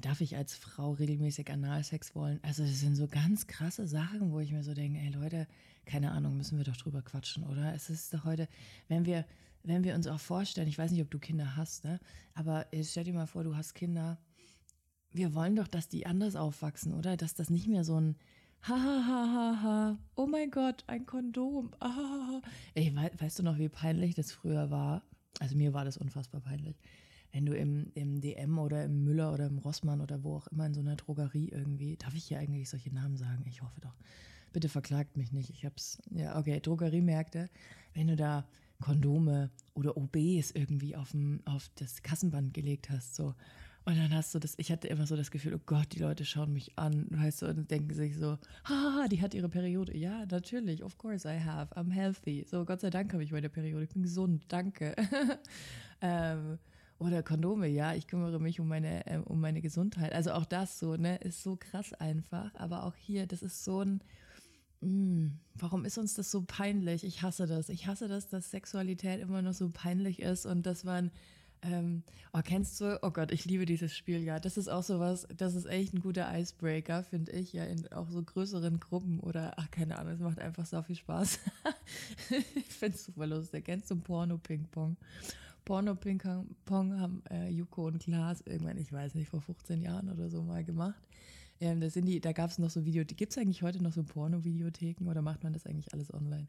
darf 0.00 0.20
ich 0.20 0.36
als 0.36 0.54
Frau 0.54 0.92
regelmäßig 0.92 1.50
Analsex 1.50 2.14
wollen? 2.14 2.38
Also 2.42 2.62
das 2.62 2.78
sind 2.78 2.94
so 2.94 3.08
ganz 3.08 3.48
krasse 3.48 3.88
Sachen, 3.88 4.30
wo 4.30 4.38
ich 4.38 4.52
mir 4.52 4.62
so 4.62 4.74
denke, 4.74 5.00
ey 5.00 5.10
Leute, 5.10 5.48
keine 5.86 6.12
Ahnung, 6.12 6.36
müssen 6.36 6.56
wir 6.56 6.64
doch 6.64 6.76
drüber 6.76 7.02
quatschen, 7.02 7.42
oder? 7.44 7.74
Es 7.74 7.90
ist 7.90 8.14
doch 8.14 8.24
heute, 8.24 8.48
wenn 8.86 9.04
wir 9.04 9.24
wenn 9.62 9.84
wir 9.84 9.94
uns 9.94 10.06
auch 10.06 10.20
vorstellen, 10.20 10.68
ich 10.68 10.78
weiß 10.78 10.90
nicht, 10.90 11.02
ob 11.02 11.10
du 11.10 11.18
Kinder 11.18 11.56
hast, 11.56 11.84
ne? 11.84 12.00
aber 12.34 12.66
stell 12.82 13.04
dir 13.04 13.14
mal 13.14 13.26
vor, 13.26 13.44
du 13.44 13.56
hast 13.56 13.74
Kinder. 13.74 14.18
Wir 15.12 15.34
wollen 15.34 15.56
doch, 15.56 15.68
dass 15.68 15.88
die 15.88 16.06
anders 16.06 16.36
aufwachsen, 16.36 16.94
oder? 16.94 17.16
Dass 17.16 17.34
das 17.34 17.50
nicht 17.50 17.66
mehr 17.66 17.84
so 17.84 18.00
ein 18.00 18.16
ha 18.62 18.74
ha 18.74 19.06
ha 19.06 19.32
ha 19.32 19.62
ha, 19.62 19.98
oh 20.16 20.26
mein 20.26 20.50
Gott, 20.50 20.84
ein 20.86 21.06
Kondom. 21.06 21.70
Ah. 21.80 22.40
Ich 22.74 22.94
weiß, 22.94 23.12
weißt 23.18 23.38
du 23.38 23.42
noch, 23.42 23.58
wie 23.58 23.68
peinlich 23.68 24.14
das 24.14 24.32
früher 24.32 24.70
war? 24.70 25.02
Also 25.38 25.56
mir 25.56 25.72
war 25.72 25.84
das 25.84 25.96
unfassbar 25.96 26.40
peinlich. 26.40 26.76
Wenn 27.32 27.46
du 27.46 27.56
im, 27.56 27.90
im 27.94 28.20
DM 28.20 28.58
oder 28.58 28.84
im 28.84 29.04
Müller 29.04 29.32
oder 29.32 29.46
im 29.46 29.58
Rossmann 29.58 30.00
oder 30.00 30.24
wo 30.24 30.36
auch 30.36 30.48
immer 30.48 30.66
in 30.66 30.74
so 30.74 30.80
einer 30.80 30.96
Drogerie 30.96 31.48
irgendwie, 31.48 31.96
darf 31.96 32.14
ich 32.14 32.24
hier 32.24 32.38
eigentlich 32.38 32.68
solche 32.68 32.92
Namen 32.92 33.16
sagen? 33.16 33.44
Ich 33.46 33.62
hoffe 33.62 33.80
doch. 33.80 33.96
Bitte 34.52 34.68
verklagt 34.68 35.16
mich 35.16 35.32
nicht. 35.32 35.50
Ich 35.50 35.64
hab's, 35.64 35.98
ja, 36.10 36.36
okay, 36.36 36.58
Drogeriemärkte. 36.60 37.48
Wenn 37.94 38.08
du 38.08 38.16
da 38.16 38.46
Kondome 38.80 39.50
oder 39.74 39.96
OBs 39.96 40.52
irgendwie 40.52 40.96
auf, 40.96 41.12
dem, 41.12 41.40
auf 41.44 41.70
das 41.76 42.02
Kassenband 42.02 42.54
gelegt 42.54 42.90
hast. 42.90 43.14
So. 43.14 43.34
Und 43.84 43.96
dann 43.96 44.14
hast 44.14 44.34
du 44.34 44.38
das, 44.38 44.54
ich 44.58 44.70
hatte 44.70 44.88
immer 44.88 45.06
so 45.06 45.16
das 45.16 45.30
Gefühl, 45.30 45.54
oh 45.54 45.60
Gott, 45.64 45.92
die 45.92 46.00
Leute 46.00 46.24
schauen 46.24 46.52
mich 46.52 46.78
an, 46.78 47.06
weißt 47.10 47.42
du, 47.42 47.46
und 47.46 47.70
denken 47.70 47.94
sich 47.94 48.16
so, 48.16 48.38
haha, 48.64 49.08
die 49.08 49.22
hat 49.22 49.34
ihre 49.34 49.48
Periode. 49.48 49.96
Ja, 49.96 50.26
natürlich, 50.26 50.82
of 50.84 50.98
course 50.98 51.26
I 51.28 51.40
have, 51.40 51.74
I'm 51.76 51.90
healthy. 51.90 52.44
So, 52.48 52.64
Gott 52.64 52.80
sei 52.80 52.90
Dank 52.90 53.12
habe 53.12 53.24
ich 53.24 53.32
meine 53.32 53.48
Periode, 53.48 53.84
ich 53.84 53.90
bin 53.90 54.02
gesund, 54.02 54.44
danke. 54.48 54.94
ähm, 56.02 56.58
oder 56.98 57.22
Kondome, 57.22 57.66
ja, 57.66 57.94
ich 57.94 58.06
kümmere 58.06 58.38
mich 58.38 58.60
um 58.60 58.68
meine, 58.68 59.06
äh, 59.06 59.16
um 59.16 59.40
meine 59.40 59.62
Gesundheit. 59.62 60.12
Also 60.12 60.32
auch 60.32 60.44
das 60.44 60.78
so, 60.78 60.96
ne, 60.96 61.16
ist 61.16 61.42
so 61.42 61.56
krass 61.56 61.94
einfach. 61.94 62.54
Aber 62.56 62.84
auch 62.84 62.94
hier, 62.94 63.26
das 63.26 63.42
ist 63.42 63.64
so 63.64 63.80
ein, 63.80 64.02
warum 64.82 65.84
ist 65.84 65.98
uns 65.98 66.14
das 66.14 66.30
so 66.30 66.42
peinlich? 66.46 67.04
Ich 67.04 67.22
hasse 67.22 67.46
das. 67.46 67.68
Ich 67.68 67.86
hasse 67.86 68.08
das, 68.08 68.28
dass 68.28 68.50
Sexualität 68.50 69.20
immer 69.20 69.42
noch 69.42 69.52
so 69.52 69.68
peinlich 69.70 70.20
ist 70.20 70.46
und 70.46 70.64
dass 70.64 70.84
man, 70.84 71.10
ähm, 71.62 72.02
oh, 72.32 72.40
kennst 72.42 72.80
du, 72.80 72.98
oh 73.02 73.10
Gott, 73.10 73.30
ich 73.30 73.44
liebe 73.44 73.66
dieses 73.66 73.94
Spiel, 73.94 74.22
ja. 74.22 74.40
Das 74.40 74.56
ist 74.56 74.68
auch 74.68 74.82
sowas, 74.82 75.28
das 75.36 75.54
ist 75.54 75.66
echt 75.66 75.92
ein 75.92 76.00
guter 76.00 76.26
Icebreaker, 76.34 77.04
finde 77.04 77.32
ich, 77.32 77.52
ja, 77.52 77.64
in 77.64 77.86
auch 77.92 78.08
so 78.08 78.22
größeren 78.22 78.80
Gruppen 78.80 79.20
oder, 79.20 79.52
ach, 79.58 79.70
keine 79.70 79.98
Ahnung, 79.98 80.14
es 80.14 80.20
macht 80.20 80.38
einfach 80.38 80.64
so 80.64 80.82
viel 80.82 80.96
Spaß. 80.96 81.38
ich 82.54 82.64
finde 82.64 82.96
es 82.96 83.04
super 83.04 83.26
lustig. 83.26 83.66
Kennst 83.66 83.90
du 83.90 83.96
Porno-Ping-Pong? 83.96 84.96
Porno-Ping-Pong 85.66 86.98
haben 86.98 87.22
äh, 87.30 87.50
Juko 87.50 87.88
und 87.88 87.98
Klaas 87.98 88.40
irgendwann, 88.46 88.78
ich 88.78 88.92
weiß 88.92 89.14
nicht, 89.14 89.28
vor 89.28 89.42
15 89.42 89.82
Jahren 89.82 90.10
oder 90.10 90.30
so 90.30 90.42
mal 90.42 90.64
gemacht. 90.64 91.00
Ähm, 91.60 91.80
das 91.80 91.94
sind 91.94 92.06
die, 92.06 92.20
da 92.20 92.32
gab 92.32 92.50
es 92.50 92.58
noch 92.58 92.70
so 92.70 92.84
Video, 92.84 93.04
gibt 93.04 93.32
es 93.32 93.38
eigentlich 93.38 93.62
heute 93.62 93.82
noch 93.82 93.92
so 93.92 94.02
Porno-Videotheken 94.02 95.08
oder 95.08 95.22
macht 95.22 95.44
man 95.44 95.52
das 95.52 95.66
eigentlich 95.66 95.92
alles 95.92 96.12
online? 96.12 96.46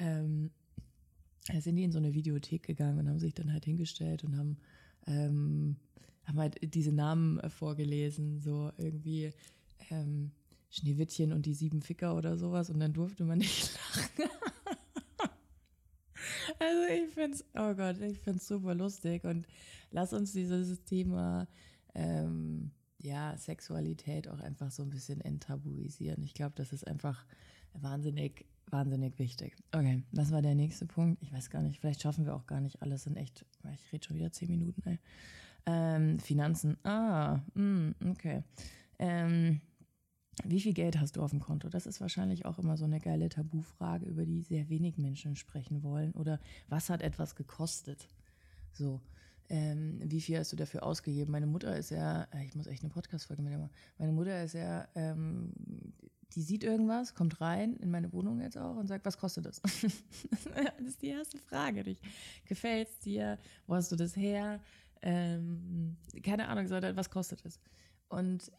ähm, 0.00 0.50
sind 1.58 1.76
die 1.76 1.84
in 1.84 1.92
so 1.92 1.98
eine 1.98 2.14
Videothek 2.14 2.62
gegangen 2.62 2.98
und 2.98 3.08
haben 3.08 3.18
sich 3.18 3.34
dann 3.34 3.52
halt 3.52 3.64
hingestellt 3.64 4.24
und 4.24 4.36
haben, 4.36 4.56
ähm, 5.06 5.76
haben 6.24 6.38
halt 6.38 6.74
diese 6.74 6.92
Namen 6.92 7.40
vorgelesen, 7.50 8.40
so 8.40 8.72
irgendwie 8.78 9.32
ähm, 9.90 10.32
Schneewittchen 10.70 11.32
und 11.32 11.46
die 11.46 11.54
sieben 11.54 11.82
Ficker 11.82 12.16
oder 12.16 12.36
sowas 12.36 12.70
und 12.70 12.80
dann 12.80 12.92
durfte 12.92 13.24
man 13.24 13.38
nicht 13.38 13.72
lachen. 13.74 14.30
also 16.58 16.94
ich 16.94 17.10
finde 17.12 17.36
es, 17.36 17.44
oh 17.54 17.74
Gott, 17.74 18.00
ich 18.00 18.18
finde 18.20 18.38
es 18.38 18.48
super 18.48 18.74
lustig 18.74 19.24
und 19.24 19.46
lass 19.90 20.12
uns 20.12 20.32
dieses 20.32 20.82
Thema 20.84 21.48
ähm, 21.94 22.70
ja, 23.02 23.36
Sexualität 23.36 24.28
auch 24.28 24.40
einfach 24.40 24.70
so 24.70 24.82
ein 24.82 24.90
bisschen 24.90 25.20
enttabuisieren. 25.20 26.22
Ich 26.22 26.34
glaube, 26.34 26.52
das 26.56 26.72
ist 26.72 26.86
einfach 26.86 27.24
wahnsinnig, 27.72 28.46
wahnsinnig 28.70 29.18
wichtig. 29.18 29.56
Okay, 29.72 30.02
was 30.12 30.32
war 30.32 30.42
der 30.42 30.54
nächste 30.54 30.86
Punkt? 30.86 31.22
Ich 31.22 31.32
weiß 31.32 31.50
gar 31.50 31.62
nicht, 31.62 31.80
vielleicht 31.80 32.02
schaffen 32.02 32.26
wir 32.26 32.34
auch 32.34 32.46
gar 32.46 32.60
nicht 32.60 32.82
alles 32.82 33.06
in 33.06 33.16
echt, 33.16 33.44
ich 33.64 33.92
rede 33.92 34.06
schon 34.06 34.16
wieder 34.16 34.32
zehn 34.32 34.50
Minuten, 34.50 34.82
ey. 34.86 34.98
Ähm, 35.66 36.18
Finanzen. 36.18 36.78
Ah, 36.84 37.40
mh, 37.54 37.54
hm, 37.54 37.94
okay. 38.10 38.42
Ähm, 38.98 39.60
wie 40.44 40.60
viel 40.60 40.72
Geld 40.72 40.98
hast 40.98 41.16
du 41.16 41.22
auf 41.22 41.30
dem 41.30 41.40
Konto? 41.40 41.68
Das 41.68 41.86
ist 41.86 42.00
wahrscheinlich 42.00 42.46
auch 42.46 42.58
immer 42.58 42.76
so 42.76 42.84
eine 42.84 42.98
geile 42.98 43.28
Tabufrage, 43.28 44.06
über 44.06 44.24
die 44.24 44.40
sehr 44.40 44.68
wenig 44.68 44.96
Menschen 44.96 45.36
sprechen 45.36 45.82
wollen. 45.82 46.12
Oder 46.12 46.40
was 46.68 46.88
hat 46.88 47.02
etwas 47.02 47.34
gekostet? 47.34 48.08
So, 48.72 49.00
ähm, 49.50 50.00
wie 50.04 50.20
viel 50.20 50.38
hast 50.38 50.52
du 50.52 50.56
dafür 50.56 50.84
ausgegeben? 50.84 51.32
Meine 51.32 51.46
Mutter 51.46 51.76
ist 51.76 51.90
ja, 51.90 52.22
äh, 52.32 52.44
ich 52.44 52.54
muss 52.54 52.66
echt 52.66 52.82
eine 52.82 52.92
Podcast-Folge 52.92 53.42
machen. 53.42 53.68
Meine 53.98 54.12
Mutter 54.12 54.42
ist 54.42 54.54
ja, 54.54 54.88
ähm, 54.94 55.52
die 56.34 56.42
sieht 56.42 56.62
irgendwas, 56.62 57.14
kommt 57.14 57.40
rein 57.40 57.74
in 57.76 57.90
meine 57.90 58.12
Wohnung 58.12 58.40
jetzt 58.40 58.56
auch 58.56 58.76
und 58.76 58.86
sagt, 58.86 59.04
was 59.04 59.18
kostet 59.18 59.46
das? 59.46 59.60
das 59.62 60.86
ist 60.86 61.02
die 61.02 61.08
erste 61.08 61.38
Frage. 61.38 61.84
Gefällt 62.44 62.88
es 62.88 62.98
dir? 63.00 63.38
Wo 63.66 63.74
hast 63.74 63.90
du 63.90 63.96
das 63.96 64.16
her? 64.16 64.60
Ähm, 65.02 65.96
keine 66.22 66.48
Ahnung, 66.48 66.68
sondern 66.68 66.96
was 66.96 67.10
kostet 67.10 67.44
es? 67.44 67.58
Und 68.08 68.52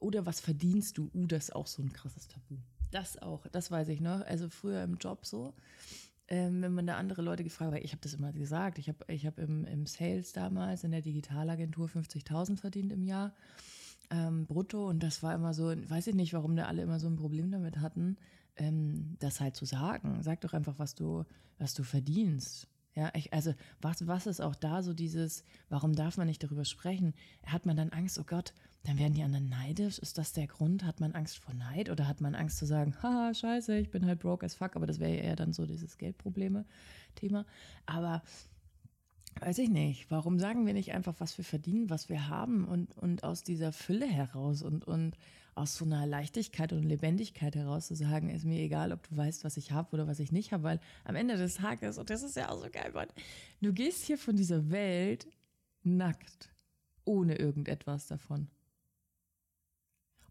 oder 0.00 0.26
was 0.26 0.40
verdienst 0.40 0.98
du? 0.98 1.10
Uh, 1.14 1.26
das 1.26 1.44
ist 1.44 1.56
auch 1.56 1.66
so 1.66 1.82
ein 1.82 1.92
krasses 1.92 2.28
Tabu. 2.28 2.58
Das 2.90 3.20
auch, 3.20 3.46
das 3.48 3.70
weiß 3.70 3.88
ich 3.88 4.00
noch. 4.00 4.20
Also 4.26 4.48
früher 4.48 4.82
im 4.82 4.96
Job 4.96 5.26
so, 5.26 5.54
ähm, 6.28 6.62
wenn 6.62 6.74
man 6.74 6.86
da 6.86 6.96
andere 6.96 7.22
Leute 7.22 7.44
gefragt 7.44 7.72
hat, 7.72 7.82
ich 7.82 7.92
habe 7.92 8.02
das 8.02 8.14
immer 8.14 8.32
gesagt, 8.32 8.78
ich 8.78 8.88
habe 8.88 9.04
ich 9.08 9.26
hab 9.26 9.38
im, 9.38 9.64
im 9.64 9.86
Sales 9.86 10.32
damals 10.32 10.84
in 10.84 10.90
der 10.90 11.00
Digitalagentur 11.00 11.88
50.000 11.88 12.58
verdient 12.58 12.92
im 12.92 13.02
Jahr 13.02 13.32
ähm, 14.10 14.46
brutto 14.46 14.88
und 14.88 15.02
das 15.02 15.22
war 15.22 15.34
immer 15.34 15.54
so, 15.54 15.68
weiß 15.68 16.06
ich 16.08 16.14
nicht, 16.14 16.34
warum 16.34 16.56
da 16.56 16.66
alle 16.66 16.82
immer 16.82 17.00
so 17.00 17.06
ein 17.06 17.16
Problem 17.16 17.50
damit 17.50 17.78
hatten, 17.78 18.16
ähm, 18.56 19.16
das 19.18 19.40
halt 19.40 19.56
zu 19.56 19.64
sagen. 19.64 20.22
Sag 20.22 20.40
doch 20.42 20.52
einfach, 20.52 20.78
was 20.78 20.94
du, 20.94 21.24
was 21.58 21.74
du 21.74 21.82
verdienst. 21.82 22.68
Ja, 22.94 23.12
ich, 23.14 23.32
also 23.32 23.54
was, 23.80 24.06
was 24.06 24.26
ist 24.26 24.40
auch 24.40 24.56
da 24.56 24.82
so 24.82 24.92
dieses, 24.92 25.44
warum 25.68 25.94
darf 25.94 26.16
man 26.16 26.26
nicht 26.26 26.42
darüber 26.42 26.64
sprechen? 26.64 27.14
Hat 27.46 27.64
man 27.64 27.76
dann 27.76 27.90
Angst, 27.90 28.18
oh 28.18 28.24
Gott, 28.24 28.52
dann 28.88 28.98
werden 28.98 29.12
die 29.12 29.22
anderen 29.22 29.50
neidisch? 29.50 29.98
Ist 29.98 30.16
das 30.16 30.32
der 30.32 30.46
Grund? 30.46 30.82
Hat 30.82 30.98
man 30.98 31.12
Angst 31.12 31.38
vor 31.38 31.52
Neid 31.52 31.90
oder 31.90 32.08
hat 32.08 32.22
man 32.22 32.34
Angst 32.34 32.56
zu 32.56 32.64
sagen, 32.64 32.94
haha, 33.02 33.34
scheiße, 33.34 33.76
ich 33.78 33.90
bin 33.90 34.06
halt 34.06 34.20
broke 34.20 34.46
as 34.46 34.54
fuck, 34.54 34.76
aber 34.76 34.86
das 34.86 34.98
wäre 34.98 35.14
ja 35.14 35.22
eher 35.24 35.36
dann 35.36 35.52
so 35.52 35.66
dieses 35.66 35.98
Geldprobleme-Thema. 35.98 37.44
Aber 37.84 38.22
weiß 39.40 39.58
ich 39.58 39.68
nicht, 39.68 40.10
warum 40.10 40.38
sagen 40.38 40.66
wir 40.66 40.72
nicht 40.72 40.94
einfach, 40.94 41.14
was 41.18 41.36
wir 41.36 41.44
verdienen, 41.44 41.90
was 41.90 42.08
wir 42.08 42.28
haben 42.28 42.64
und, 42.66 42.96
und 42.96 43.24
aus 43.24 43.42
dieser 43.42 43.72
Fülle 43.72 44.06
heraus 44.06 44.62
und, 44.62 44.86
und 44.86 45.18
aus 45.54 45.76
so 45.76 45.84
einer 45.84 46.06
Leichtigkeit 46.06 46.72
und 46.72 46.82
Lebendigkeit 46.82 47.56
heraus 47.56 47.88
zu 47.88 47.94
sagen, 47.94 48.30
ist 48.30 48.46
mir 48.46 48.60
egal, 48.60 48.92
ob 48.92 49.06
du 49.06 49.16
weißt, 49.16 49.44
was 49.44 49.58
ich 49.58 49.70
habe 49.70 49.92
oder 49.92 50.06
was 50.06 50.18
ich 50.18 50.32
nicht 50.32 50.52
habe, 50.52 50.62
weil 50.62 50.80
am 51.04 51.14
Ende 51.14 51.36
des 51.36 51.56
Tages, 51.56 51.98
und 51.98 52.08
das 52.08 52.22
ist 52.22 52.36
ja 52.36 52.48
auch 52.48 52.62
so 52.62 52.70
geil, 52.70 52.92
Mann, 52.94 53.08
du 53.60 53.74
gehst 53.74 54.04
hier 54.04 54.16
von 54.16 54.34
dieser 54.34 54.70
Welt 54.70 55.26
nackt, 55.82 56.48
ohne 57.04 57.36
irgendetwas 57.36 58.06
davon. 58.06 58.48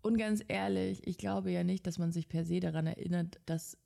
Und 0.01 0.17
ganz 0.17 0.43
ehrlich, 0.47 1.05
ich 1.05 1.17
glaube 1.17 1.51
ja 1.51 1.63
nicht, 1.63 1.87
dass 1.87 1.97
man 1.97 2.11
sich 2.11 2.29
per 2.29 2.45
se 2.45 2.59
daran 2.59 2.87
erinnert, 2.87 3.39
dass, 3.45 3.77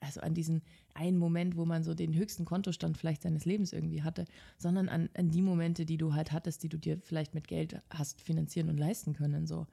also 0.00 0.20
an 0.20 0.34
diesen 0.34 0.62
einen 0.94 1.18
Moment, 1.18 1.56
wo 1.56 1.64
man 1.64 1.84
so 1.84 1.94
den 1.94 2.14
höchsten 2.14 2.44
Kontostand 2.44 2.98
vielleicht 2.98 3.22
seines 3.22 3.44
Lebens 3.44 3.72
irgendwie 3.72 4.02
hatte, 4.02 4.24
sondern 4.58 4.88
an, 4.88 5.08
an 5.14 5.30
die 5.30 5.42
Momente, 5.42 5.86
die 5.86 5.96
du 5.96 6.14
halt 6.14 6.32
hattest, 6.32 6.62
die 6.62 6.68
du 6.68 6.78
dir 6.78 6.98
vielleicht 7.02 7.34
mit 7.34 7.48
Geld 7.48 7.80
hast 7.90 8.20
finanzieren 8.20 8.68
und 8.68 8.78
leisten 8.78 9.14
können. 9.14 9.46
So. 9.46 9.66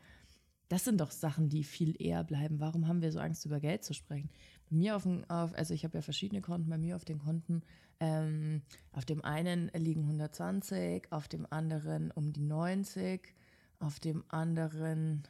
Das 0.69 0.85
sind 0.85 1.01
doch 1.01 1.11
Sachen, 1.11 1.49
die 1.49 1.63
viel 1.63 1.99
eher 2.01 2.23
bleiben. 2.23 2.59
Warum 2.59 2.88
haben 2.88 3.01
wir 3.01 3.11
so 3.11 3.19
Angst, 3.19 3.45
über 3.45 3.59
Geld 3.59 3.83
zu 3.83 3.93
sprechen? 3.93 4.29
Bei 4.69 4.75
mir 4.75 4.95
auf, 4.95 5.05
auf 5.27 5.53
also 5.55 5.73
ich 5.73 5.83
habe 5.83 5.97
ja 5.97 6.01
verschiedene 6.01 6.41
Konten, 6.41 6.69
bei 6.69 6.77
mir 6.77 6.95
auf 6.95 7.05
den 7.05 7.19
Konten, 7.19 7.63
ähm, 7.99 8.61
auf 8.93 9.03
dem 9.03 9.23
einen 9.25 9.69
liegen 9.73 10.03
120, 10.03 11.11
auf 11.11 11.27
dem 11.27 11.45
anderen 11.49 12.11
um 12.11 12.31
die 12.31 12.43
90, 12.43 13.33
auf 13.79 13.99
dem 13.99 14.23
anderen 14.29 15.23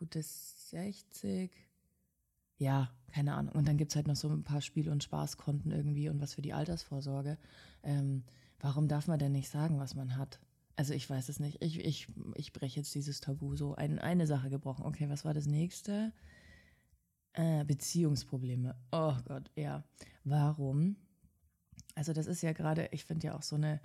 gutes 0.00 0.70
60. 0.70 1.50
Ja, 2.56 2.90
keine 3.12 3.34
Ahnung. 3.34 3.54
Und 3.54 3.68
dann 3.68 3.76
gibt 3.76 3.92
es 3.92 3.96
halt 3.96 4.08
noch 4.08 4.16
so 4.16 4.28
ein 4.28 4.42
paar 4.42 4.62
Spiel- 4.62 4.88
und 4.88 5.04
Spaßkonten 5.04 5.70
irgendwie 5.70 6.08
und 6.08 6.20
was 6.20 6.34
für 6.34 6.42
die 6.42 6.52
Altersvorsorge. 6.52 7.38
Ähm, 7.82 8.24
warum 8.58 8.88
darf 8.88 9.06
man 9.06 9.18
denn 9.18 9.32
nicht 9.32 9.50
sagen, 9.50 9.78
was 9.78 9.94
man 9.94 10.16
hat? 10.16 10.40
Also 10.76 10.94
ich 10.94 11.08
weiß 11.08 11.28
es 11.28 11.38
nicht. 11.38 11.62
Ich, 11.62 11.78
ich, 11.84 12.08
ich 12.34 12.52
breche 12.52 12.80
jetzt 12.80 12.94
dieses 12.94 13.20
Tabu 13.20 13.54
so. 13.56 13.74
Ein, 13.74 13.98
eine 13.98 14.26
Sache 14.26 14.48
gebrochen. 14.48 14.86
Okay, 14.86 15.08
was 15.10 15.24
war 15.24 15.34
das 15.34 15.46
nächste? 15.46 16.12
Äh, 17.34 17.64
Beziehungsprobleme. 17.64 18.74
Oh 18.90 19.16
Gott, 19.26 19.50
ja. 19.54 19.84
Warum? 20.24 20.96
Also 21.94 22.12
das 22.14 22.26
ist 22.26 22.42
ja 22.42 22.52
gerade, 22.52 22.88
ich 22.92 23.04
finde 23.04 23.26
ja 23.26 23.36
auch 23.36 23.42
so 23.42 23.56
eine 23.56 23.80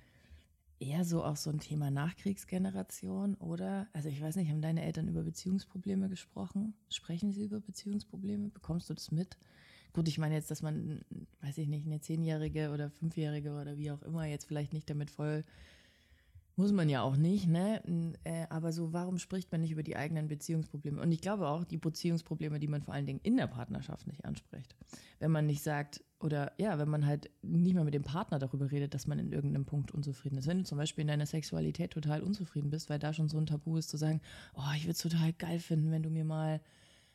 eher 0.79 1.05
so 1.05 1.24
auch 1.24 1.38
so 1.38 1.50
ein 1.50 1.60
Thema 1.60 1.91
Nachkriegsgeneration, 1.91 3.36
oder? 3.36 3.88
Also 3.94 4.10
ich 4.10 4.22
weiß 4.22 4.36
nicht, 4.36 4.50
haben 4.50 4.62
deine 4.62 4.84
Eltern 4.84 5.08
über 5.08 5.24
Beziehungsprobleme 5.24 6.10
gesprochen? 6.10 6.74
Sprechen 6.89 7.32
sie 7.32 7.44
über 7.44 7.60
Beziehungsprobleme? 7.60 8.50
Bekommst 8.50 8.89
du 8.89 8.94
das 8.94 9.12
mit? 9.12 9.38
Gut, 9.94 10.08
ich 10.10 10.17
meine 10.17 10.36
jetzt, 10.36 10.51
dass 10.51 10.62
man, 10.62 11.05
weiß 11.41 11.58
ich 11.58 11.67
nicht, 11.67 11.86
eine 11.86 12.01
Zehnjährige 12.01 12.72
oder 12.72 12.89
Fünfjährige 12.89 13.53
oder 13.53 13.77
wie 13.77 13.91
auch 13.91 14.01
immer 14.01 14.25
jetzt 14.25 14.46
vielleicht 14.46 14.74
nicht 14.74 14.89
damit 14.89 15.10
voll 15.10 15.46
muss 16.58 16.72
man 16.72 16.88
ja 16.88 17.02
auch 17.02 17.18
nicht, 17.18 17.48
ne? 17.48 17.82
Äh, 18.24 18.46
aber 18.50 18.72
so, 18.72 18.94
warum 18.94 19.18
spricht 19.18 19.52
man 19.52 19.62
nicht 19.62 19.72
über 19.72 19.84
die 19.84 19.98
eigenen 19.98 20.28
Beziehungsprobleme? 20.28 21.02
Und 21.02 21.12
ich 21.12 21.20
glaube 21.20 21.48
auch, 21.48 21.66
die 21.66 21.78
Beziehungsprobleme, 21.78 22.60
die 22.60 22.68
man 22.68 22.82
vor 22.82 22.94
allen 22.94 23.06
Dingen 23.06 23.20
in 23.24 23.36
der 23.36 23.48
Partnerschaft 23.48 24.08
nicht 24.08 24.24
anspricht. 24.24 24.76
Wenn 25.20 25.32
man 25.32 25.46
nicht 25.46 25.64
sagt, 25.64 26.04
oder 26.22 26.54
ja, 26.58 26.80
wenn 26.80 26.90
man 26.90 27.06
halt 27.06 27.30
nicht 27.42 27.76
mal 27.76 27.84
mit 27.84 27.94
dem 27.94 28.04
Partner 28.04 28.40
darüber 28.40 28.72
redet, 28.72 28.94
dass 28.94 29.06
man 29.06 29.20
in 29.20 29.34
irgendeinem 29.34 29.66
Punkt 29.66 29.92
unzufrieden 29.92 30.38
ist. 30.38 30.48
Wenn 30.48 30.60
du 30.60 30.64
zum 30.64 30.78
Beispiel 30.78 31.02
in 31.02 31.10
deiner 31.10 31.26
Sexualität 31.26 31.92
total 31.92 32.22
unzufrieden 32.22 32.70
bist, 32.70 32.90
weil 32.90 33.00
da 33.00 33.12
schon 33.12 33.28
so 33.28 33.38
ein 33.38 33.46
Tabu 33.46 33.76
ist, 33.78 33.90
zu 33.90 33.98
sagen, 33.98 34.22
oh, 34.54 34.74
ich 34.76 34.84
würde 34.84 34.94
es 34.94 35.00
total 35.00 35.34
geil 35.34 35.60
finden, 35.60 35.92
wenn 35.92 36.04
du 36.04 36.10
mir 36.10 36.26
mal, 36.26 36.62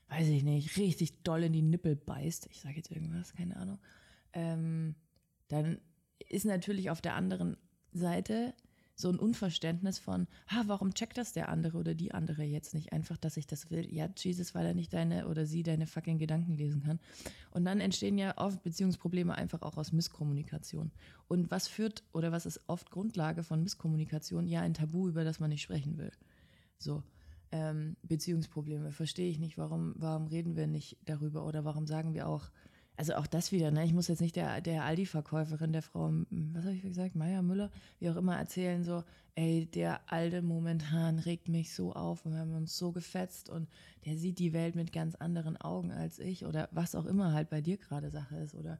weiß 0.09 0.29
ich 0.29 0.45
nicht, 0.45 0.77
richtig 0.77 1.23
doll 1.23 1.45
in 1.45 1.55
die 1.55 1.63
Nippel 1.63 1.97
beißt. 1.97 2.47
Ich 2.51 2.61
sage 2.61 2.77
jetzt 2.77 2.91
irgendwas, 2.91 3.33
keine 3.33 3.57
Ahnung. 3.57 3.79
Ähm, 4.35 4.97
dann 5.49 5.81
ist 6.29 6.45
natürlich 6.45 6.91
auf 6.91 7.01
der 7.01 7.15
anderen 7.15 7.57
Seite 7.93 8.55
so 9.01 9.09
ein 9.09 9.19
Unverständnis 9.19 9.99
von, 9.99 10.27
ah, 10.49 10.63
warum 10.67 10.95
checkt 10.95 11.19
das 11.19 11.33
der 11.33 11.49
andere 11.49 11.79
oder 11.79 11.95
die 11.95 12.13
andere 12.13 12.43
jetzt 12.43 12.75
nicht 12.75 12.93
einfach, 12.93 13.17
dass 13.17 13.37
ich 13.37 13.47
das 13.47 13.71
will? 13.71 13.93
Ja, 13.93 14.09
Jesus, 14.17 14.55
weil 14.55 14.67
er 14.67 14.75
nicht 14.75 14.93
deine 14.93 15.27
oder 15.29 15.47
sie 15.47 15.63
deine 15.63 15.87
fucking 15.87 16.19
Gedanken 16.19 16.57
lesen 16.57 16.83
kann. 16.83 17.01
Und 17.51 17.65
dann 17.65 17.81
entstehen 17.81 18.19
ja 18.19 18.37
oft 18.37 18.63
Beziehungsprobleme 18.63 19.35
einfach 19.35 19.63
auch 19.63 19.77
aus 19.77 19.93
Misskommunikation. 19.93 20.91
Und 21.29 21.51
was 21.51 21.69
führt 21.69 22.03
oder 22.13 22.33
was 22.33 22.47
ist 22.47 22.61
oft 22.67 22.91
Grundlage 22.91 23.43
von 23.43 23.63
Misskommunikation? 23.63 24.47
Ja, 24.47 24.61
ein 24.61 24.75
Tabu, 24.75 25.09
über 25.09 25.25
das 25.25 25.41
man 25.41 25.51
nicht 25.51 25.63
sprechen 25.63 25.99
will. 25.99 26.13
So. 26.79 27.03
Ähm, 27.53 27.97
Beziehungsprobleme. 28.03 28.93
Verstehe 28.93 29.29
ich 29.29 29.41
nicht, 29.41 29.59
warum, 29.59 29.95
warum 29.97 30.29
reden 30.29 30.55
wir 30.55 30.69
nicht 30.69 30.99
darüber 31.05 31.45
oder 31.45 31.65
warum 31.65 31.87
sagen 31.87 32.15
wir 32.15 32.29
auch, 32.29 32.51
also 33.01 33.15
auch 33.15 33.27
das 33.27 33.51
wieder, 33.51 33.71
ne? 33.71 33.83
Ich 33.87 33.95
muss 33.95 34.09
jetzt 34.09 34.21
nicht 34.21 34.37
der, 34.37 34.61
der 34.61 34.85
Aldi-Verkäuferin, 34.85 35.73
der 35.73 35.81
Frau, 35.81 36.13
was 36.53 36.65
habe 36.67 36.75
ich 36.75 36.83
gesagt, 36.83 37.17
Meier, 37.17 37.41
Müller, 37.41 37.71
wie 37.99 38.11
auch 38.11 38.17
immer, 38.17 38.37
erzählen, 38.37 38.85
so, 38.85 39.05
ey, 39.37 39.65
der 39.65 40.03
Alte 40.13 40.43
momentan 40.43 41.19
regt 41.19 41.49
mich 41.49 41.73
so 41.73 41.95
auf 41.95 42.27
und 42.27 42.33
wir 42.33 42.41
haben 42.41 42.55
uns 42.55 42.77
so 42.77 42.93
gefetzt 42.93 43.49
und 43.49 43.71
der 44.05 44.19
sieht 44.19 44.39
die 44.39 44.53
Welt 44.53 44.75
mit 44.75 44.93
ganz 44.93 45.15
anderen 45.15 45.57
Augen 45.57 45.93
als 45.93 46.19
ich 46.19 46.45
oder 46.45 46.69
was 46.73 46.95
auch 46.95 47.07
immer 47.07 47.33
halt 47.33 47.49
bei 47.49 47.63
dir 47.63 47.79
gerade 47.79 48.11
Sache 48.11 48.37
ist 48.37 48.55
oder 48.55 48.79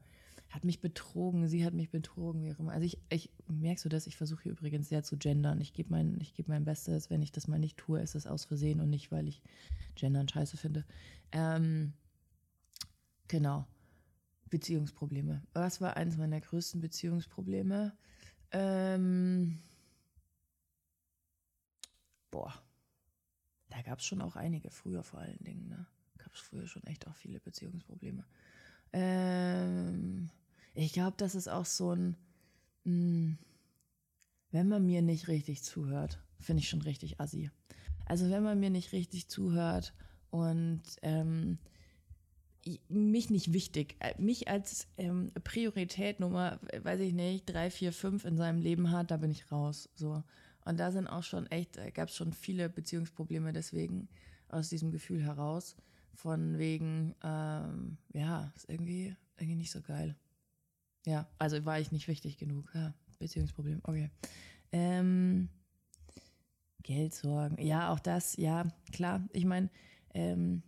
hat 0.51 0.65
mich 0.65 0.81
betrogen, 0.81 1.47
sie 1.47 1.65
hat 1.65 1.73
mich 1.73 1.89
betrogen, 1.89 2.43
wie 2.43 2.53
auch 2.53 2.59
immer. 2.59 2.73
Also 2.73 2.85
ich, 2.85 2.99
ich 3.09 3.31
merkst 3.47 3.85
du 3.85 3.89
das, 3.89 4.05
ich 4.05 4.17
versuche 4.17 4.43
hier 4.43 4.51
übrigens 4.51 4.87
sehr 4.87 5.01
zu 5.01 5.17
gendern. 5.17 5.59
Ich 5.61 5.73
gebe 5.73 5.89
mein, 5.89 6.21
ich 6.21 6.35
gebe 6.35 6.51
mein 6.51 6.63
Bestes, 6.63 7.09
wenn 7.09 7.23
ich 7.23 7.31
das 7.31 7.47
mal 7.47 7.57
nicht 7.57 7.77
tue, 7.77 7.99
ist 7.99 8.13
es 8.13 8.27
aus 8.27 8.45
Versehen 8.45 8.81
und 8.81 8.91
nicht, 8.91 9.11
weil 9.11 9.27
ich 9.27 9.41
gendern 9.95 10.29
scheiße 10.29 10.57
finde. 10.57 10.85
Ähm, 11.31 11.93
genau. 13.27 13.65
Beziehungsprobleme. 14.51 15.41
Was 15.53 15.81
war 15.81 15.97
eines 15.97 16.17
meiner 16.17 16.39
größten 16.39 16.79
Beziehungsprobleme? 16.79 17.97
Ähm, 18.51 19.57
boah, 22.29 22.53
da 23.69 23.81
gab 23.81 23.99
es 23.99 24.05
schon 24.05 24.21
auch 24.21 24.35
einige, 24.35 24.69
früher 24.69 25.03
vor 25.03 25.21
allen 25.21 25.43
Dingen. 25.43 25.67
Ne? 25.69 25.87
Gab 26.17 26.33
es 26.35 26.41
früher 26.41 26.67
schon 26.67 26.83
echt 26.83 27.07
auch 27.07 27.15
viele 27.15 27.39
Beziehungsprobleme. 27.39 28.25
Ähm, 28.93 30.29
ich 30.75 30.93
glaube, 30.93 31.15
das 31.17 31.33
ist 31.33 31.47
auch 31.47 31.65
so 31.65 31.95
ein, 31.95 32.17
mh, 32.83 32.91
hm, 32.93 33.37
wenn 34.51 34.67
man 34.67 34.85
mir 34.85 35.01
nicht 35.01 35.29
richtig 35.29 35.63
zuhört, 35.63 36.21
finde 36.39 36.61
ich 36.61 36.69
schon 36.69 36.81
richtig 36.81 37.21
assi. 37.21 37.49
Also 38.05 38.29
wenn 38.29 38.43
man 38.43 38.59
mir 38.59 38.69
nicht 38.69 38.91
richtig 38.91 39.29
zuhört 39.29 39.93
und 40.29 40.83
ähm, 41.01 41.57
mich 42.89 43.29
nicht 43.29 43.53
wichtig, 43.53 43.95
äh, 43.99 44.13
mich 44.19 44.47
als 44.47 44.87
ähm, 44.97 45.31
Priorität 45.43 46.19
Nummer, 46.19 46.59
weiß 46.83 46.99
ich 46.99 47.13
nicht, 47.13 47.45
drei, 47.45 47.69
vier, 47.71 47.91
fünf 47.91 48.25
in 48.25 48.37
seinem 48.37 48.61
Leben 48.61 48.91
hat, 48.91 49.11
da 49.11 49.17
bin 49.17 49.31
ich 49.31 49.51
raus. 49.51 49.89
So. 49.95 50.23
Und 50.65 50.79
da 50.79 50.91
sind 50.91 51.07
auch 51.07 51.23
schon 51.23 51.47
echt, 51.47 51.79
gab 51.93 52.09
es 52.09 52.15
schon 52.15 52.33
viele 52.33 52.69
Beziehungsprobleme 52.69 53.51
deswegen 53.53 54.09
aus 54.49 54.69
diesem 54.69 54.91
Gefühl 54.91 55.23
heraus. 55.23 55.75
Von 56.13 56.57
wegen, 56.57 57.15
ähm, 57.23 57.97
ja, 58.13 58.51
ist 58.55 58.69
irgendwie, 58.69 59.15
irgendwie 59.37 59.55
nicht 59.55 59.71
so 59.71 59.81
geil. 59.81 60.15
Ja, 61.05 61.27
also 61.39 61.65
war 61.65 61.79
ich 61.79 61.91
nicht 61.91 62.07
wichtig 62.07 62.37
genug. 62.37 62.69
Ja, 62.75 62.93
Beziehungsproblem, 63.17 63.79
okay. 63.83 64.11
Ähm, 64.71 65.49
Geldsorgen, 66.83 67.63
ja, 67.63 67.91
auch 67.91 67.99
das, 67.99 68.35
ja, 68.37 68.67
klar. 68.91 69.27
Ich 69.33 69.45
meine, 69.45 69.69
ähm, 70.13 70.63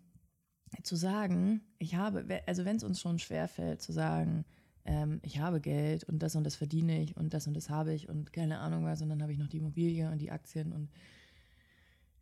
zu 0.82 0.96
sagen, 0.96 1.62
ich 1.78 1.96
habe, 1.96 2.42
also 2.48 2.66
wenn 2.66 2.78
es 2.78 2.84
uns 2.84 3.00
schon 3.00 3.20
schwerfällt, 3.20 3.82
zu 3.82 3.92
sagen, 3.92 4.46
ähm, 4.86 5.20
ich 5.24 5.40
habe 5.40 5.62
Geld 5.62 6.04
und 6.06 6.20
das 6.20 6.36
und 6.36 6.44
das 6.44 6.56
verdiene 6.56 7.02
ich 7.02 7.16
und 7.16 7.34
das 7.34 7.48
und 7.48 7.54
das 7.54 7.70
habe 7.70 7.94
ich 7.94 8.10
und 8.10 8.34
keine 8.34 8.60
Ahnung 8.60 8.84
was 8.84 9.02
und 9.02 9.10
dann 9.10 9.22
habe 9.22 9.32
ich 9.32 9.38
noch 9.38 9.48
die 9.48 9.58
Immobilie 9.58 10.10
und 10.10 10.20
die 10.20 10.32
Aktien 10.32 10.74
und 10.74 10.90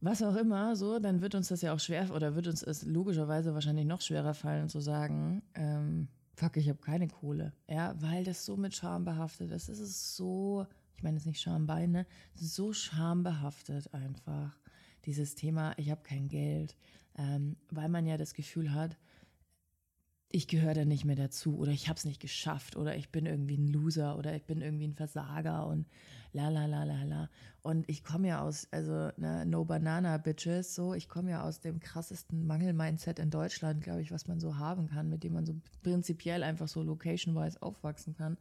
was 0.01 0.23
auch 0.23 0.35
immer, 0.35 0.75
so, 0.75 0.97
dann 0.97 1.21
wird 1.21 1.35
uns 1.35 1.49
das 1.49 1.61
ja 1.61 1.73
auch 1.73 1.79
schwer 1.79 2.11
oder 2.11 2.35
wird 2.35 2.47
uns 2.47 2.63
es 2.63 2.83
logischerweise 2.83 3.53
wahrscheinlich 3.53 3.85
noch 3.85 4.01
schwerer 4.01 4.33
fallen 4.33 4.67
zu 4.67 4.79
sagen, 4.79 5.43
ähm, 5.53 6.07
fuck, 6.33 6.57
ich 6.57 6.67
habe 6.69 6.79
keine 6.79 7.07
Kohle. 7.07 7.53
Ja, 7.69 7.93
weil 8.01 8.23
das 8.23 8.43
so 8.43 8.57
mit 8.57 8.75
Scham 8.75 9.05
behaftet 9.05 9.51
ist. 9.51 9.69
Es 9.69 9.79
ist 9.79 10.15
so, 10.15 10.65
ich 10.97 11.03
meine, 11.03 11.17
es 11.17 11.23
ist 11.23 11.27
nicht 11.27 11.41
Schambein, 11.41 11.91
ne? 11.91 12.07
Es 12.33 12.41
ist 12.41 12.55
so 12.55 12.73
schambehaftet 12.73 13.93
einfach. 13.93 14.57
Dieses 15.05 15.35
Thema, 15.35 15.73
ich 15.77 15.91
habe 15.91 16.01
kein 16.01 16.27
Geld. 16.27 16.75
Ähm, 17.17 17.57
weil 17.69 17.89
man 17.89 18.05
ja 18.05 18.17
das 18.17 18.33
Gefühl 18.33 18.73
hat, 18.73 18.97
ich 20.33 20.47
gehöre 20.47 20.73
da 20.73 20.85
nicht 20.85 21.05
mehr 21.05 21.15
dazu 21.15 21.57
oder 21.57 21.71
ich 21.71 21.89
habe 21.89 21.97
es 21.97 22.05
nicht 22.05 22.21
geschafft 22.21 22.75
oder 22.75 22.95
ich 22.95 23.09
bin 23.09 23.25
irgendwie 23.25 23.57
ein 23.57 23.67
Loser 23.67 24.17
oder 24.17 24.35
ich 24.35 24.45
bin 24.45 24.61
irgendwie 24.61 24.87
ein 24.87 24.95
Versager 24.95 25.67
und 25.67 25.87
la 26.31 26.49
la 26.49 26.65
la 26.65 26.83
la 26.83 27.03
la. 27.03 27.29
Und 27.61 27.87
ich 27.89 28.03
komme 28.03 28.29
ja 28.29 28.41
aus, 28.41 28.67
also 28.71 29.11
ne, 29.17 29.45
no 29.45 29.65
banana 29.65 30.17
bitches, 30.17 30.73
so, 30.73 30.93
ich 30.93 31.09
komme 31.09 31.31
ja 31.31 31.43
aus 31.43 31.59
dem 31.59 31.79
krassesten 31.79 32.47
Mangel-Mindset 32.47 33.19
in 33.19 33.29
Deutschland, 33.29 33.83
glaube 33.83 34.01
ich, 34.01 34.11
was 34.11 34.27
man 34.27 34.39
so 34.39 34.57
haben 34.57 34.87
kann, 34.87 35.09
mit 35.09 35.23
dem 35.23 35.33
man 35.33 35.45
so 35.45 35.55
prinzipiell 35.83 36.43
einfach 36.43 36.67
so 36.67 36.81
location-wise 36.81 37.61
aufwachsen 37.61 38.15
kann. 38.15 38.37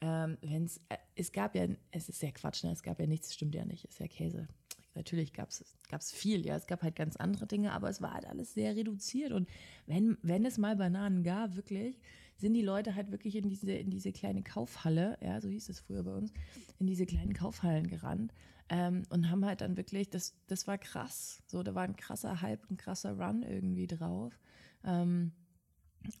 Ähm, 0.00 0.36
wenn's, 0.42 0.80
äh, 0.88 0.96
es 1.14 1.30
gab 1.30 1.54
ja, 1.54 1.66
es 1.92 2.08
ist 2.08 2.20
ja 2.22 2.32
Quatsch, 2.32 2.64
ne? 2.64 2.72
es 2.72 2.82
gab 2.82 2.98
ja 2.98 3.06
nichts, 3.06 3.32
stimmt 3.32 3.54
ja 3.54 3.64
nicht, 3.64 3.84
ist 3.84 4.00
ja 4.00 4.08
Käse 4.08 4.48
natürlich 4.94 5.32
gab 5.32 5.50
es 5.50 6.12
viel, 6.12 6.44
ja, 6.44 6.56
es 6.56 6.66
gab 6.66 6.82
halt 6.82 6.96
ganz 6.96 7.16
andere 7.16 7.46
Dinge, 7.46 7.72
aber 7.72 7.88
es 7.88 8.00
war 8.00 8.14
halt 8.14 8.26
alles 8.26 8.54
sehr 8.54 8.76
reduziert. 8.76 9.32
Und 9.32 9.48
wenn, 9.86 10.18
wenn 10.22 10.44
es 10.44 10.58
mal 10.58 10.76
Bananen 10.76 11.22
gab, 11.22 11.56
wirklich, 11.56 11.98
sind 12.36 12.54
die 12.54 12.62
Leute 12.62 12.94
halt 12.94 13.10
wirklich 13.10 13.36
in 13.36 13.48
diese, 13.48 13.72
in 13.72 13.90
diese 13.90 14.12
kleine 14.12 14.42
Kaufhalle, 14.42 15.16
ja, 15.20 15.40
so 15.40 15.48
hieß 15.48 15.68
es 15.68 15.80
früher 15.80 16.02
bei 16.02 16.12
uns, 16.12 16.32
in 16.78 16.86
diese 16.86 17.06
kleinen 17.06 17.34
Kaufhallen 17.34 17.86
gerannt 17.86 18.32
ähm, 18.68 19.02
und 19.10 19.30
haben 19.30 19.44
halt 19.44 19.60
dann 19.60 19.76
wirklich, 19.76 20.10
das, 20.10 20.34
das 20.46 20.66
war 20.66 20.78
krass. 20.78 21.42
So, 21.46 21.62
da 21.62 21.74
war 21.74 21.82
ein 21.84 21.96
krasser 21.96 22.40
Hype, 22.40 22.70
ein 22.70 22.76
krasser 22.76 23.18
Run 23.18 23.42
irgendwie 23.42 23.86
drauf. 23.86 24.38
Ähm, 24.84 25.32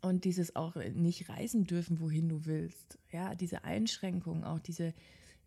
und 0.00 0.24
dieses 0.24 0.54
auch 0.54 0.76
nicht 0.76 1.28
reisen 1.28 1.64
dürfen, 1.64 1.98
wohin 1.98 2.28
du 2.28 2.44
willst. 2.44 2.98
Ja, 3.10 3.34
diese 3.34 3.64
Einschränkungen, 3.64 4.44
auch 4.44 4.60
diese, 4.60 4.94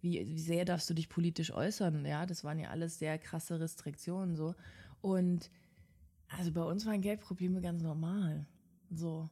wie, 0.06 0.28
wie 0.28 0.40
sehr 0.40 0.66
darfst 0.66 0.88
du 0.90 0.94
dich 0.94 1.10
politisch 1.10 1.52
äußern? 1.52 2.06
Ja, 2.06 2.28
das 2.28 2.44
waren 2.44 2.60
ja 2.60 2.70
alles 2.70 3.00
sehr 3.00 3.18
krasse 3.18 3.60
Restriktionen 3.60 4.36
so. 4.36 4.54
Und 5.02 5.50
also 6.30 6.52
bei 6.52 6.62
uns 6.62 6.86
waren 6.86 7.02
Geldprobleme 7.02 7.60
ganz 7.60 7.82
normal. 7.82 8.46
So. 8.92 9.30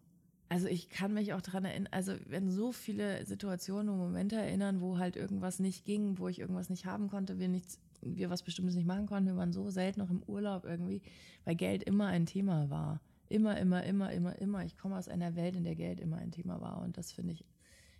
Also 0.49 0.67
ich 0.67 0.89
kann 0.89 1.13
mich 1.13 1.33
auch 1.33 1.41
daran 1.41 1.65
erinnern, 1.65 1.91
also 1.91 2.13
wenn 2.27 2.49
so 2.49 2.71
viele 2.71 3.23
Situationen 3.25 3.89
und 3.89 3.99
Momente 3.99 4.35
erinnern, 4.35 4.81
wo 4.81 4.97
halt 4.97 5.15
irgendwas 5.15 5.59
nicht 5.59 5.85
ging, 5.85 6.17
wo 6.17 6.27
ich 6.27 6.39
irgendwas 6.39 6.69
nicht 6.69 6.85
haben 6.85 7.07
konnte, 7.07 7.39
wir 7.39 7.47
nichts, 7.47 7.79
wir 8.01 8.29
was 8.29 8.43
Bestimmtes 8.43 8.75
nicht 8.75 8.87
machen 8.87 9.05
konnten, 9.05 9.29
wir 9.29 9.37
waren 9.37 9.53
so 9.53 9.69
selten 9.69 9.99
noch 9.99 10.09
im 10.09 10.23
Urlaub 10.23 10.65
irgendwie, 10.65 11.01
weil 11.45 11.55
Geld 11.55 11.83
immer 11.83 12.07
ein 12.07 12.25
Thema 12.25 12.69
war. 12.69 12.99
Immer, 13.29 13.57
immer, 13.59 13.83
immer, 13.83 14.11
immer, 14.11 14.37
immer. 14.39 14.65
Ich 14.65 14.77
komme 14.77 14.97
aus 14.97 15.07
einer 15.07 15.35
Welt, 15.35 15.55
in 15.55 15.63
der 15.63 15.75
Geld 15.75 15.99
immer 15.99 16.17
ein 16.17 16.31
Thema 16.31 16.61
war. 16.61 16.81
Und 16.81 16.97
das 16.97 17.11
finde 17.11 17.33
ich, 17.33 17.45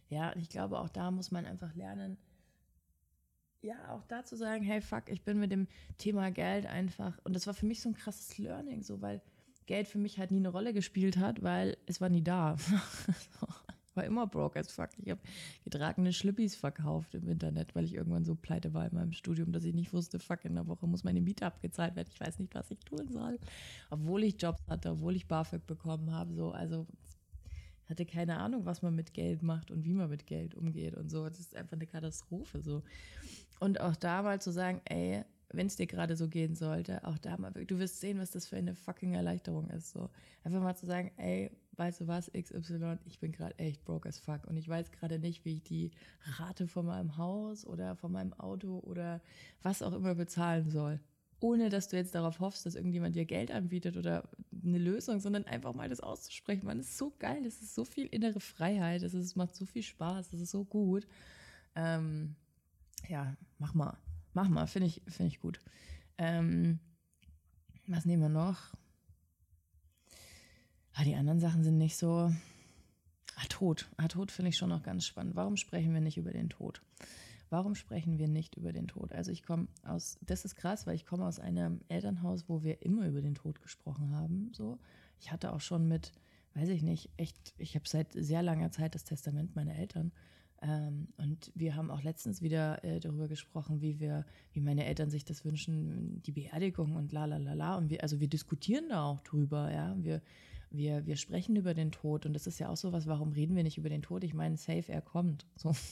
ja, 0.09 0.35
ich 0.35 0.49
glaube, 0.49 0.79
auch 0.79 0.89
da 0.89 1.09
muss 1.09 1.31
man 1.31 1.45
einfach 1.45 1.73
lernen, 1.73 2.17
ja, 3.63 3.75
auch 3.89 4.03
da 4.07 4.23
zu 4.23 4.35
sagen, 4.35 4.63
hey, 4.63 4.81
fuck, 4.81 5.03
ich 5.07 5.23
bin 5.23 5.39
mit 5.39 5.51
dem 5.51 5.67
Thema 5.97 6.31
Geld 6.31 6.65
einfach, 6.65 7.17
und 7.23 7.35
das 7.35 7.47
war 7.47 7.53
für 7.53 7.65
mich 7.65 7.81
so 7.81 7.89
ein 7.89 7.95
krasses 7.95 8.37
Learning, 8.37 8.83
so, 8.83 9.01
weil 9.01 9.21
Geld 9.65 9.87
für 9.87 9.97
mich 9.97 10.19
halt 10.19 10.31
nie 10.31 10.37
eine 10.37 10.49
Rolle 10.49 10.73
gespielt 10.73 11.17
hat, 11.17 11.41
weil 11.41 11.77
es 11.85 12.01
war 12.01 12.09
nie 12.09 12.23
da. 12.23 12.57
war 13.95 14.03
immer 14.03 14.27
broke 14.27 14.59
as 14.59 14.71
fuck. 14.71 14.89
Ich 14.97 15.09
habe 15.11 15.21
getragene 15.63 16.13
Schlippis 16.13 16.55
verkauft 16.55 17.13
im 17.15 17.27
Internet, 17.27 17.75
weil 17.75 17.85
ich 17.85 17.93
irgendwann 17.93 18.25
so 18.25 18.35
pleite 18.35 18.73
war 18.73 18.87
in 18.87 18.95
meinem 18.95 19.11
Studium, 19.11 19.51
dass 19.51 19.63
ich 19.63 19.73
nicht 19.73 19.93
wusste, 19.93 20.19
fuck, 20.19 20.45
in 20.45 20.55
der 20.55 20.67
Woche 20.67 20.87
muss 20.87 21.03
meine 21.03 21.21
Miete 21.21 21.45
abgezahlt 21.45 21.95
werden. 21.95 22.09
Ich 22.11 22.19
weiß 22.19 22.39
nicht, 22.39 22.53
was 22.55 22.71
ich 22.71 22.79
tun 22.79 23.07
soll. 23.11 23.39
Obwohl 23.89 24.23
ich 24.23 24.41
Jobs 24.41 24.61
hatte, 24.67 24.91
obwohl 24.91 25.15
ich 25.15 25.27
BAföG 25.27 25.65
bekommen 25.65 26.11
habe, 26.11 26.33
so, 26.33 26.51
also 26.51 26.87
hatte 27.89 28.05
keine 28.05 28.37
Ahnung, 28.37 28.65
was 28.65 28.81
man 28.81 28.95
mit 28.95 29.13
Geld 29.13 29.43
macht 29.43 29.71
und 29.71 29.83
wie 29.85 29.93
man 29.93 30.09
mit 30.09 30.25
Geld 30.25 30.55
umgeht 30.55 30.95
und 30.95 31.09
so. 31.09 31.27
Das 31.27 31.39
ist 31.39 31.55
einfach 31.55 31.73
eine 31.73 31.87
Katastrophe 31.87 32.61
so. 32.61 32.83
Und 33.59 33.79
auch 33.79 33.95
da 33.95 34.21
mal 34.21 34.41
zu 34.41 34.51
sagen, 34.51 34.81
ey, 34.85 35.23
wenn 35.53 35.67
es 35.67 35.75
dir 35.75 35.87
gerade 35.87 36.15
so 36.15 36.27
gehen 36.27 36.55
sollte, 36.55 37.05
auch 37.05 37.17
da 37.17 37.37
mal, 37.37 37.51
du 37.51 37.79
wirst 37.79 37.99
sehen, 37.99 38.19
was 38.19 38.31
das 38.31 38.47
für 38.47 38.57
eine 38.57 38.75
fucking 38.75 39.13
Erleichterung 39.13 39.69
ist. 39.69 39.91
So. 39.91 40.09
Einfach 40.43 40.61
mal 40.61 40.75
zu 40.75 40.85
sagen, 40.85 41.11
ey, 41.17 41.51
weißt 41.75 42.01
du 42.01 42.07
was, 42.07 42.31
XY, 42.31 42.97
ich 43.05 43.19
bin 43.19 43.31
gerade 43.31 43.57
echt 43.59 43.83
broke 43.85 44.09
as 44.09 44.19
fuck 44.19 44.45
und 44.47 44.57
ich 44.57 44.67
weiß 44.67 44.91
gerade 44.91 45.19
nicht, 45.19 45.45
wie 45.45 45.55
ich 45.55 45.63
die 45.63 45.91
Rate 46.37 46.67
von 46.67 46.85
meinem 46.85 47.17
Haus 47.17 47.65
oder 47.65 47.95
von 47.95 48.11
meinem 48.11 48.33
Auto 48.33 48.79
oder 48.79 49.21
was 49.61 49.81
auch 49.81 49.93
immer 49.93 50.15
bezahlen 50.15 50.69
soll. 50.69 50.99
Ohne 51.43 51.67
dass 51.67 51.89
du 51.89 51.97
jetzt 51.97 52.15
darauf 52.15 52.39
hoffst, 52.39 52.65
dass 52.65 52.75
irgendjemand 52.75 53.17
dir 53.17 53.25
Geld 53.25 53.51
anbietet 53.51 53.97
oder 53.97 54.29
eine 54.63 54.77
Lösung, 54.77 55.19
sondern 55.19 55.43
einfach 55.43 55.73
mal 55.73 55.89
das 55.89 55.99
auszusprechen. 55.99 56.65
Man, 56.65 56.79
ist 56.79 56.97
so 56.97 57.11
geil, 57.19 57.43
das 57.43 57.61
ist 57.61 57.75
so 57.75 57.83
viel 57.83 58.05
innere 58.05 58.39
Freiheit, 58.39 59.03
es 59.03 59.35
macht 59.35 59.53
so 59.53 59.65
viel 59.65 59.83
Spaß, 59.83 60.29
das 60.29 60.39
ist 60.39 60.51
so 60.51 60.63
gut. 60.63 61.05
Ähm, 61.75 62.37
ja, 63.09 63.35
mach 63.59 63.73
mal. 63.73 63.97
Mach 64.33 64.47
mal, 64.47 64.67
finde 64.67 64.87
ich, 64.87 65.01
find 65.09 65.27
ich 65.27 65.41
gut. 65.41 65.59
Ähm, 66.17 66.79
was 67.87 68.05
nehmen 68.05 68.21
wir 68.21 68.29
noch? 68.29 68.73
Ah, 70.93 71.03
die 71.03 71.15
anderen 71.15 71.41
Sachen 71.41 71.65
sind 71.65 71.77
nicht 71.77 71.97
so. 71.97 72.31
Ah, 73.35 73.45
Tod. 73.49 73.89
Ah, 73.97 74.07
Tod 74.07 74.31
finde 74.31 74.47
ich 74.47 74.55
schon 74.55 74.69
noch 74.69 74.81
ganz 74.81 75.05
spannend. 75.05 75.35
Warum 75.35 75.57
sprechen 75.57 75.93
wir 75.93 75.99
nicht 75.99 76.17
über 76.17 76.31
den 76.31 76.49
Tod? 76.49 76.81
Warum 77.53 77.75
sprechen 77.75 78.17
wir 78.17 78.27
nicht 78.27 78.57
über 78.57 78.73
den 78.73 78.87
Tod? 78.87 79.13
Also 79.13 79.31
ich 79.31 79.43
komme 79.43 79.67
aus, 79.83 80.17
das 80.25 80.43
ist 80.43 80.55
krass, 80.55 80.87
weil 80.87 80.95
ich 80.95 81.05
komme 81.05 81.27
aus 81.27 81.39
einem 81.39 81.81
Elternhaus, 81.87 82.49
wo 82.49 82.63
wir 82.63 82.81
immer 82.81 83.07
über 83.07 83.21
den 83.21 83.35
Tod 83.35 83.61
gesprochen 83.61 84.09
haben. 84.09 84.49
So, 84.53 84.79
ich 85.19 85.31
hatte 85.31 85.53
auch 85.53 85.61
schon 85.61 85.87
mit, 85.87 86.13
weiß 86.55 86.69
ich 86.69 86.81
nicht, 86.81 87.11
echt, 87.15 87.53
ich 87.59 87.75
habe 87.75 87.87
seit 87.87 88.11
sehr 88.11 88.41
langer 88.41 88.71
Zeit 88.71 88.95
das 88.95 89.03
Testament 89.03 89.55
meiner 89.55 89.75
Eltern 89.75 90.11
ähm, 90.63 91.09
und 91.17 91.51
wir 91.53 91.75
haben 91.75 91.91
auch 91.91 92.01
letztens 92.01 92.41
wieder 92.41 92.83
äh, 92.83 92.99
darüber 92.99 93.27
gesprochen, 93.27 93.81
wie 93.81 93.99
wir, 93.99 94.25
wie 94.53 94.61
meine 94.61 94.85
Eltern 94.85 95.11
sich 95.11 95.23
das 95.23 95.45
wünschen, 95.45 96.23
die 96.23 96.31
Beerdigung 96.31 96.95
und 96.95 97.11
la 97.11 97.25
la 97.25 97.37
la 97.37 97.53
la. 97.53 97.77
Und 97.77 97.91
wir, 97.91 98.01
also 98.01 98.19
wir 98.19 98.29
diskutieren 98.29 98.85
da 98.89 99.03
auch 99.03 99.21
drüber, 99.21 99.71
ja. 99.71 99.95
Wir, 99.99 100.23
wir, 100.71 101.05
wir 101.05 101.17
sprechen 101.17 101.55
über 101.55 101.75
den 101.75 101.91
Tod 101.91 102.25
und 102.25 102.33
das 102.33 102.47
ist 102.47 102.59
ja 102.59 102.69
auch 102.69 102.77
so 102.77 102.91
was, 102.93 103.05
warum 103.05 103.31
reden 103.31 103.55
wir 103.55 103.61
nicht 103.61 103.77
über 103.77 103.89
den 103.89 104.01
Tod? 104.01 104.23
Ich 104.23 104.33
meine, 104.33 104.57
safe, 104.57 104.91
er 104.91 105.01
kommt. 105.01 105.45
So. 105.55 105.75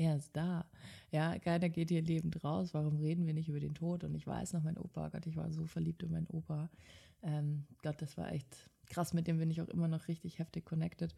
er 0.00 0.16
ist 0.16 0.34
da. 0.34 0.64
Ja, 1.10 1.38
keiner 1.38 1.68
geht 1.68 1.90
hier 1.90 2.00
lebend 2.00 2.42
raus. 2.42 2.72
Warum 2.72 2.96
reden 2.96 3.26
wir 3.26 3.34
nicht 3.34 3.50
über 3.50 3.60
den 3.60 3.74
Tod? 3.74 4.02
Und 4.02 4.14
ich 4.14 4.26
weiß 4.26 4.54
noch, 4.54 4.62
mein 4.62 4.78
Opa, 4.78 5.08
Gott, 5.10 5.26
ich 5.26 5.36
war 5.36 5.52
so 5.52 5.66
verliebt 5.66 6.02
in 6.02 6.10
meinen 6.10 6.26
Opa. 6.28 6.70
Ähm, 7.22 7.66
Gott, 7.82 8.00
das 8.00 8.16
war 8.16 8.32
echt 8.32 8.70
krass, 8.86 9.12
mit 9.12 9.26
dem 9.26 9.38
bin 9.38 9.50
ich 9.50 9.60
auch 9.60 9.68
immer 9.68 9.88
noch 9.88 10.08
richtig 10.08 10.38
heftig 10.38 10.64
connected. 10.64 11.14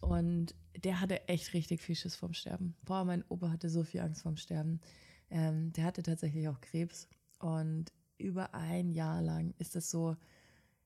Und 0.00 0.54
der 0.84 1.00
hatte 1.00 1.28
echt 1.28 1.52
richtig 1.52 1.82
viel 1.82 1.96
Schiss 1.96 2.14
vorm 2.14 2.32
Sterben. 2.32 2.76
Boah, 2.84 3.04
mein 3.04 3.24
Opa 3.28 3.50
hatte 3.50 3.68
so 3.68 3.82
viel 3.82 4.00
Angst 4.00 4.22
vorm 4.22 4.36
Sterben. 4.36 4.80
Ähm, 5.28 5.72
der 5.72 5.84
hatte 5.84 6.04
tatsächlich 6.04 6.46
auch 6.46 6.60
Krebs. 6.60 7.08
Und 7.40 7.92
über 8.18 8.54
ein 8.54 8.92
Jahr 8.92 9.20
lang 9.20 9.52
ist 9.58 9.74
das 9.74 9.90
so, 9.90 10.16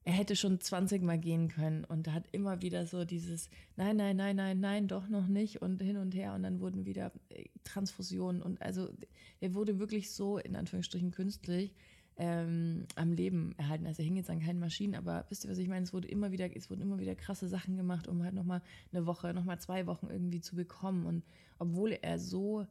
er 0.06 0.12
hätte 0.12 0.36
schon 0.36 0.60
20 0.60 1.02
Mal 1.02 1.18
gehen 1.18 1.48
können 1.48 1.84
und 1.84 2.12
hat 2.12 2.28
immer 2.30 2.62
wieder 2.62 2.86
so 2.86 3.04
dieses 3.04 3.50
Nein, 3.74 3.96
nein, 3.96 4.16
nein, 4.16 4.36
nein, 4.36 4.60
nein, 4.60 4.86
doch 4.86 5.08
noch 5.08 5.26
nicht 5.26 5.62
und 5.62 5.82
hin 5.82 5.96
und 5.96 6.14
her 6.14 6.32
und 6.34 6.44
dann 6.44 6.60
wurden 6.60 6.86
wieder 6.86 7.10
äh, 7.28 7.46
Transfusionen 7.64 8.40
und 8.40 8.62
also 8.62 8.88
er 9.40 9.54
wurde 9.54 9.80
wirklich 9.80 10.12
so 10.12 10.38
in 10.38 10.54
Anführungsstrichen 10.54 11.10
künstlich 11.10 11.74
ähm, 12.18 12.86
am 12.94 13.12
Leben 13.12 13.52
erhalten. 13.58 13.84
Also 13.84 14.00
er 14.00 14.04
hing 14.04 14.14
jetzt 14.14 14.30
an 14.30 14.38
keinen 14.38 14.60
Maschinen, 14.60 14.94
aber 14.94 15.26
wisst 15.28 15.44
ihr, 15.44 15.50
was 15.50 15.58
ich 15.58 15.66
meine? 15.68 15.82
Es 15.82 15.92
wurde 15.92 16.06
immer 16.06 16.30
wieder, 16.30 16.56
es 16.56 16.70
wurden 16.70 16.82
immer 16.82 17.00
wieder 17.00 17.16
krasse 17.16 17.48
Sachen 17.48 17.76
gemacht, 17.76 18.06
um 18.06 18.22
halt 18.22 18.34
nochmal 18.34 18.62
eine 18.92 19.06
Woche, 19.06 19.34
nochmal 19.34 19.58
zwei 19.58 19.88
Wochen 19.88 20.06
irgendwie 20.08 20.40
zu 20.40 20.54
bekommen. 20.54 21.04
Und 21.04 21.24
obwohl 21.58 21.98
er 22.00 22.20
so, 22.20 22.64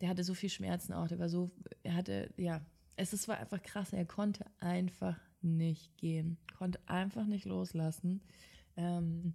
der 0.00 0.10
hatte 0.10 0.22
so 0.22 0.32
viel 0.32 0.48
Schmerzen 0.48 0.92
auch, 0.92 1.08
der 1.08 1.18
war 1.18 1.28
so, 1.28 1.50
er 1.82 1.96
hatte, 1.96 2.32
ja, 2.36 2.64
es, 2.94 3.12
es 3.12 3.26
war 3.26 3.38
einfach 3.38 3.62
krass, 3.64 3.92
er 3.92 4.06
konnte 4.06 4.46
einfach 4.60 5.18
nicht 5.42 5.96
gehen, 5.96 6.38
konnte 6.56 6.80
einfach 6.86 7.26
nicht 7.26 7.44
loslassen. 7.44 8.20
Ähm, 8.76 9.34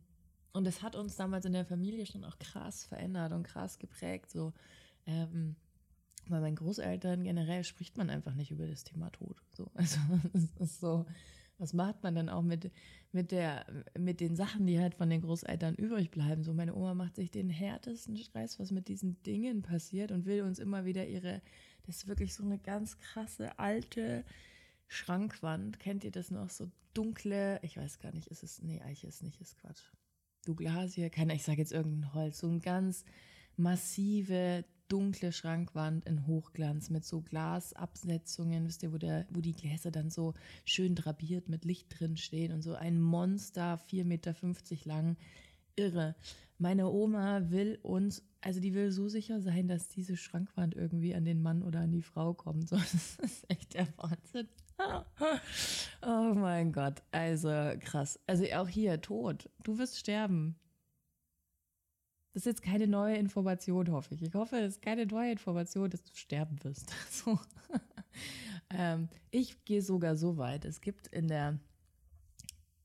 und 0.53 0.65
das 0.65 0.81
hat 0.81 0.95
uns 0.95 1.15
damals 1.15 1.45
in 1.45 1.53
der 1.53 1.65
Familie 1.65 2.05
schon 2.05 2.23
auch 2.23 2.37
krass 2.37 2.85
verändert 2.85 3.33
und 3.33 3.43
krass 3.43 3.79
geprägt. 3.79 4.29
So, 4.31 4.53
ähm, 5.05 5.55
bei 6.29 6.39
meinen 6.39 6.55
Großeltern 6.55 7.23
generell 7.23 7.63
spricht 7.63 7.97
man 7.97 8.09
einfach 8.09 8.35
nicht 8.35 8.51
über 8.51 8.67
das 8.67 8.83
Thema 8.83 9.09
Tod. 9.11 9.41
So, 9.51 9.69
also 9.75 9.99
es 10.33 10.51
ist 10.59 10.79
so, 10.79 11.05
was 11.57 11.73
macht 11.73 12.03
man 12.03 12.15
dann 12.15 12.29
auch 12.29 12.41
mit, 12.41 12.71
mit, 13.11 13.31
der, 13.31 13.65
mit 13.97 14.19
den 14.19 14.35
Sachen, 14.35 14.65
die 14.65 14.79
halt 14.79 14.95
von 14.95 15.09
den 15.09 15.21
Großeltern 15.21 15.75
übrig 15.75 16.11
bleiben? 16.11 16.43
So, 16.43 16.53
meine 16.53 16.75
Oma 16.75 16.93
macht 16.93 17.15
sich 17.15 17.31
den 17.31 17.49
härtesten 17.49 18.17
Stress, 18.17 18.59
was 18.59 18.71
mit 18.71 18.87
diesen 18.87 19.21
Dingen 19.23 19.61
passiert 19.61 20.11
und 20.11 20.25
will 20.25 20.43
uns 20.43 20.59
immer 20.59 20.85
wieder 20.85 21.07
ihre, 21.07 21.41
das 21.85 21.97
ist 21.97 22.07
wirklich 22.07 22.33
so 22.33 22.43
eine 22.43 22.57
ganz 22.57 22.97
krasse 22.99 23.57
alte 23.59 24.23
Schrankwand. 24.93 25.79
Kennt 25.79 26.03
ihr 26.03 26.12
das 26.12 26.32
noch? 26.32 26.49
So 26.49 26.69
dunkle, 26.93 27.60
ich 27.63 27.77
weiß 27.77 27.99
gar 27.99 28.13
nicht, 28.13 28.27
ist 28.27 28.43
es, 28.43 28.62
nee, 28.62 28.82
Eiche 28.82 29.08
ist 29.08 29.23
nicht, 29.23 29.41
ist 29.41 29.58
Quatsch. 29.58 29.84
Douglasie, 30.45 31.10
keine, 31.10 31.36
ich 31.36 31.43
sage 31.43 31.60
jetzt 31.60 31.71
irgendein 31.71 32.13
Holz, 32.13 32.39
so 32.39 32.47
ein 32.47 32.62
ganz 32.62 33.06
massive, 33.56 34.65
dunkle 34.89 35.32
Schrankwand 35.32 36.06
in 36.06 36.27
Hochglanz 36.27 36.89
mit 36.89 37.06
so 37.06 37.21
Glasabsetzungen, 37.21 38.67
wisst 38.67 38.84
ihr, 38.84 38.93
wo, 38.93 38.97
der, 38.97 39.25
wo 39.29 39.41
die 39.41 39.53
Gläser 39.53 39.89
dann 39.89 40.10
so 40.10 40.34
schön 40.65 40.95
drapiert 40.95 41.49
mit 41.49 41.65
Licht 41.65 41.99
drin 41.99 42.17
stehen 42.17 42.51
und 42.51 42.62
so 42.62 42.75
ein 42.75 43.01
Monster, 43.01 43.79
4,50 43.89 44.03
Meter 44.03 44.36
lang. 44.86 45.17
Irre. 45.75 46.15
Meine 46.60 46.88
Oma 46.91 47.49
will 47.49 47.79
uns, 47.82 48.21
also 48.41 48.60
die 48.60 48.75
will 48.75 48.91
so 48.91 49.10
sicher 49.10 49.41
sein, 49.41 49.67
dass 49.67 49.88
diese 49.88 50.15
Schrankwand 50.15 50.75
irgendwie 50.75 51.15
an 51.15 51.25
den 51.25 51.41
Mann 51.41 51.63
oder 51.63 51.79
an 51.79 51.91
die 51.91 52.03
Frau 52.03 52.34
kommt. 52.34 52.69
So, 52.69 52.75
das 52.91 53.17
ist 53.19 53.49
echt 53.49 53.73
der 53.73 53.88
Wahnsinn. 53.97 54.47
Oh 56.05 56.33
mein 56.36 56.73
Gott, 56.73 57.01
also 57.12 57.49
krass. 57.79 58.19
Also 58.27 58.43
auch 58.55 58.67
hier, 58.67 58.99
Tod. 58.99 59.49
Du 59.63 59.77
wirst 59.77 59.97
sterben. 59.97 60.59
Das 62.33 62.41
ist 62.41 62.45
jetzt 62.45 62.62
keine 62.62 62.88
neue 62.88 63.15
Information, 63.15 63.89
hoffe 63.91 64.15
ich. 64.15 64.21
Ich 64.21 64.33
hoffe, 64.33 64.57
es 64.57 64.73
ist 64.73 64.81
keine 64.81 65.05
neue 65.05 65.31
Information, 65.31 65.89
dass 65.89 66.03
du 66.03 66.13
sterben 66.15 66.62
wirst. 66.63 66.93
So. 67.09 67.39
ähm, 68.69 69.07
ich 69.31 69.63
gehe 69.63 69.81
sogar 69.81 70.17
so 70.17 70.38
weit. 70.38 70.65
Es 70.65 70.81
gibt 70.81 71.07
in 71.07 71.27
der 71.27 71.59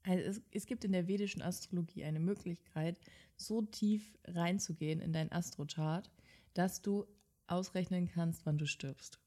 also 0.05 0.23
es, 0.23 0.43
es, 0.53 0.67
gibt 0.67 0.85
in 0.85 0.93
der 0.93 1.07
vedischen 1.07 1.43
Astrologie 1.43 2.05
eine 2.05 2.21
Möglichkeit, 2.21 2.99
so 3.37 3.63
tief 3.63 4.17
reinzugehen 4.25 5.01
in 5.01 5.13
dein 5.13 5.31
Astrochart, 5.33 6.11
dass 6.55 6.81
du 6.81 7.05
ausrechnen 7.47 8.09
kannst, 8.09 8.47
wann 8.47 8.59
du 8.59 8.67
stirbst. 8.67 9.19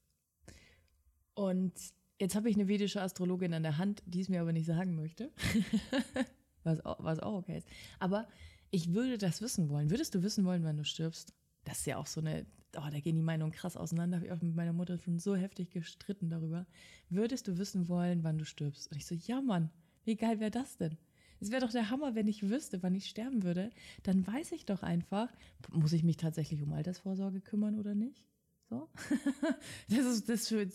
Und 1.34 1.72
jetzt 2.22 2.36
habe 2.36 2.48
ich 2.48 2.54
eine 2.54 2.68
vedische 2.68 3.02
Astrologin 3.02 3.52
an 3.52 3.64
der 3.64 3.78
Hand, 3.78 4.00
die 4.06 4.20
es 4.20 4.28
mir 4.28 4.40
aber 4.40 4.52
nicht 4.52 4.66
sagen 4.66 4.94
möchte, 4.94 5.32
was, 6.62 6.84
auch, 6.84 7.02
was 7.02 7.18
auch 7.18 7.34
okay 7.34 7.58
ist. 7.58 7.68
Aber 7.98 8.28
ich 8.70 8.94
würde 8.94 9.18
das 9.18 9.42
wissen 9.42 9.68
wollen. 9.68 9.90
Würdest 9.90 10.14
du 10.14 10.22
wissen 10.22 10.44
wollen, 10.44 10.62
wann 10.62 10.76
du 10.76 10.84
stirbst? 10.84 11.34
Das 11.64 11.80
ist 11.80 11.86
ja 11.86 11.96
auch 11.96 12.06
so 12.06 12.20
eine, 12.20 12.46
oh, 12.76 12.88
da 12.90 13.00
gehen 13.00 13.16
die 13.16 13.22
Meinungen 13.22 13.50
krass 13.50 13.76
auseinander. 13.76 14.18
Habe 14.18 14.26
ich 14.26 14.32
auch 14.32 14.40
mit 14.40 14.54
meiner 14.54 14.72
Mutter 14.72 14.98
schon 14.98 15.18
so 15.18 15.34
heftig 15.34 15.70
gestritten 15.70 16.30
darüber. 16.30 16.64
Würdest 17.10 17.48
du 17.48 17.58
wissen 17.58 17.88
wollen, 17.88 18.22
wann 18.22 18.38
du 18.38 18.44
stirbst? 18.44 18.92
Und 18.92 18.98
ich 18.98 19.04
so, 19.04 19.16
ja, 19.16 19.40
Mann, 19.40 19.70
wie 20.04 20.14
geil 20.14 20.38
wäre 20.38 20.52
das 20.52 20.76
denn? 20.76 20.96
Es 21.40 21.50
wäre 21.50 21.62
doch 21.62 21.72
der 21.72 21.90
Hammer, 21.90 22.14
wenn 22.14 22.28
ich 22.28 22.48
wüsste, 22.48 22.84
wann 22.84 22.94
ich 22.94 23.08
sterben 23.08 23.42
würde. 23.42 23.70
Dann 24.04 24.24
weiß 24.24 24.52
ich 24.52 24.64
doch 24.64 24.84
einfach, 24.84 25.28
muss 25.72 25.92
ich 25.92 26.04
mich 26.04 26.18
tatsächlich 26.18 26.62
um 26.62 26.72
Altersvorsorge 26.72 27.40
kümmern 27.40 27.80
oder 27.80 27.96
nicht? 27.96 28.22
So? 28.70 28.88
das 29.88 30.06
ist 30.06 30.28
das 30.28 30.46
für, 30.46 30.68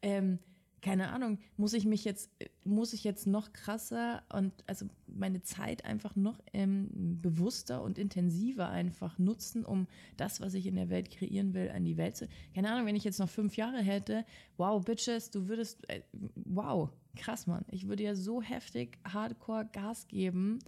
ähm, 0.00 0.38
keine 0.82 1.12
Ahnung, 1.12 1.38
muss 1.56 1.72
ich 1.74 1.86
mich 1.86 2.04
jetzt, 2.04 2.28
muss 2.64 2.92
ich 2.92 3.04
jetzt 3.04 3.28
noch 3.28 3.52
krasser 3.52 4.24
und 4.32 4.52
also 4.66 4.86
meine 5.06 5.42
Zeit 5.42 5.84
einfach 5.84 6.16
noch 6.16 6.40
ähm, 6.52 6.88
bewusster 7.22 7.82
und 7.82 7.98
intensiver 7.98 8.68
einfach 8.68 9.16
nutzen, 9.18 9.64
um 9.64 9.86
das, 10.16 10.40
was 10.40 10.54
ich 10.54 10.66
in 10.66 10.74
der 10.74 10.90
Welt 10.90 11.10
kreieren 11.10 11.54
will, 11.54 11.70
an 11.70 11.84
die 11.84 11.96
Welt 11.96 12.16
zu. 12.16 12.28
Keine 12.52 12.72
Ahnung, 12.72 12.86
wenn 12.86 12.96
ich 12.96 13.04
jetzt 13.04 13.20
noch 13.20 13.28
fünf 13.28 13.56
Jahre 13.56 13.78
hätte, 13.78 14.26
wow, 14.56 14.84
Bitches, 14.84 15.30
du 15.30 15.46
würdest, 15.46 15.88
äh, 15.88 16.02
wow, 16.34 16.90
krass, 17.16 17.46
Mann. 17.46 17.64
Ich 17.70 17.86
würde 17.86 18.02
ja 18.02 18.16
so 18.16 18.42
heftig 18.42 18.98
Hardcore 19.04 19.68
Gas 19.72 20.08
geben, 20.08 20.58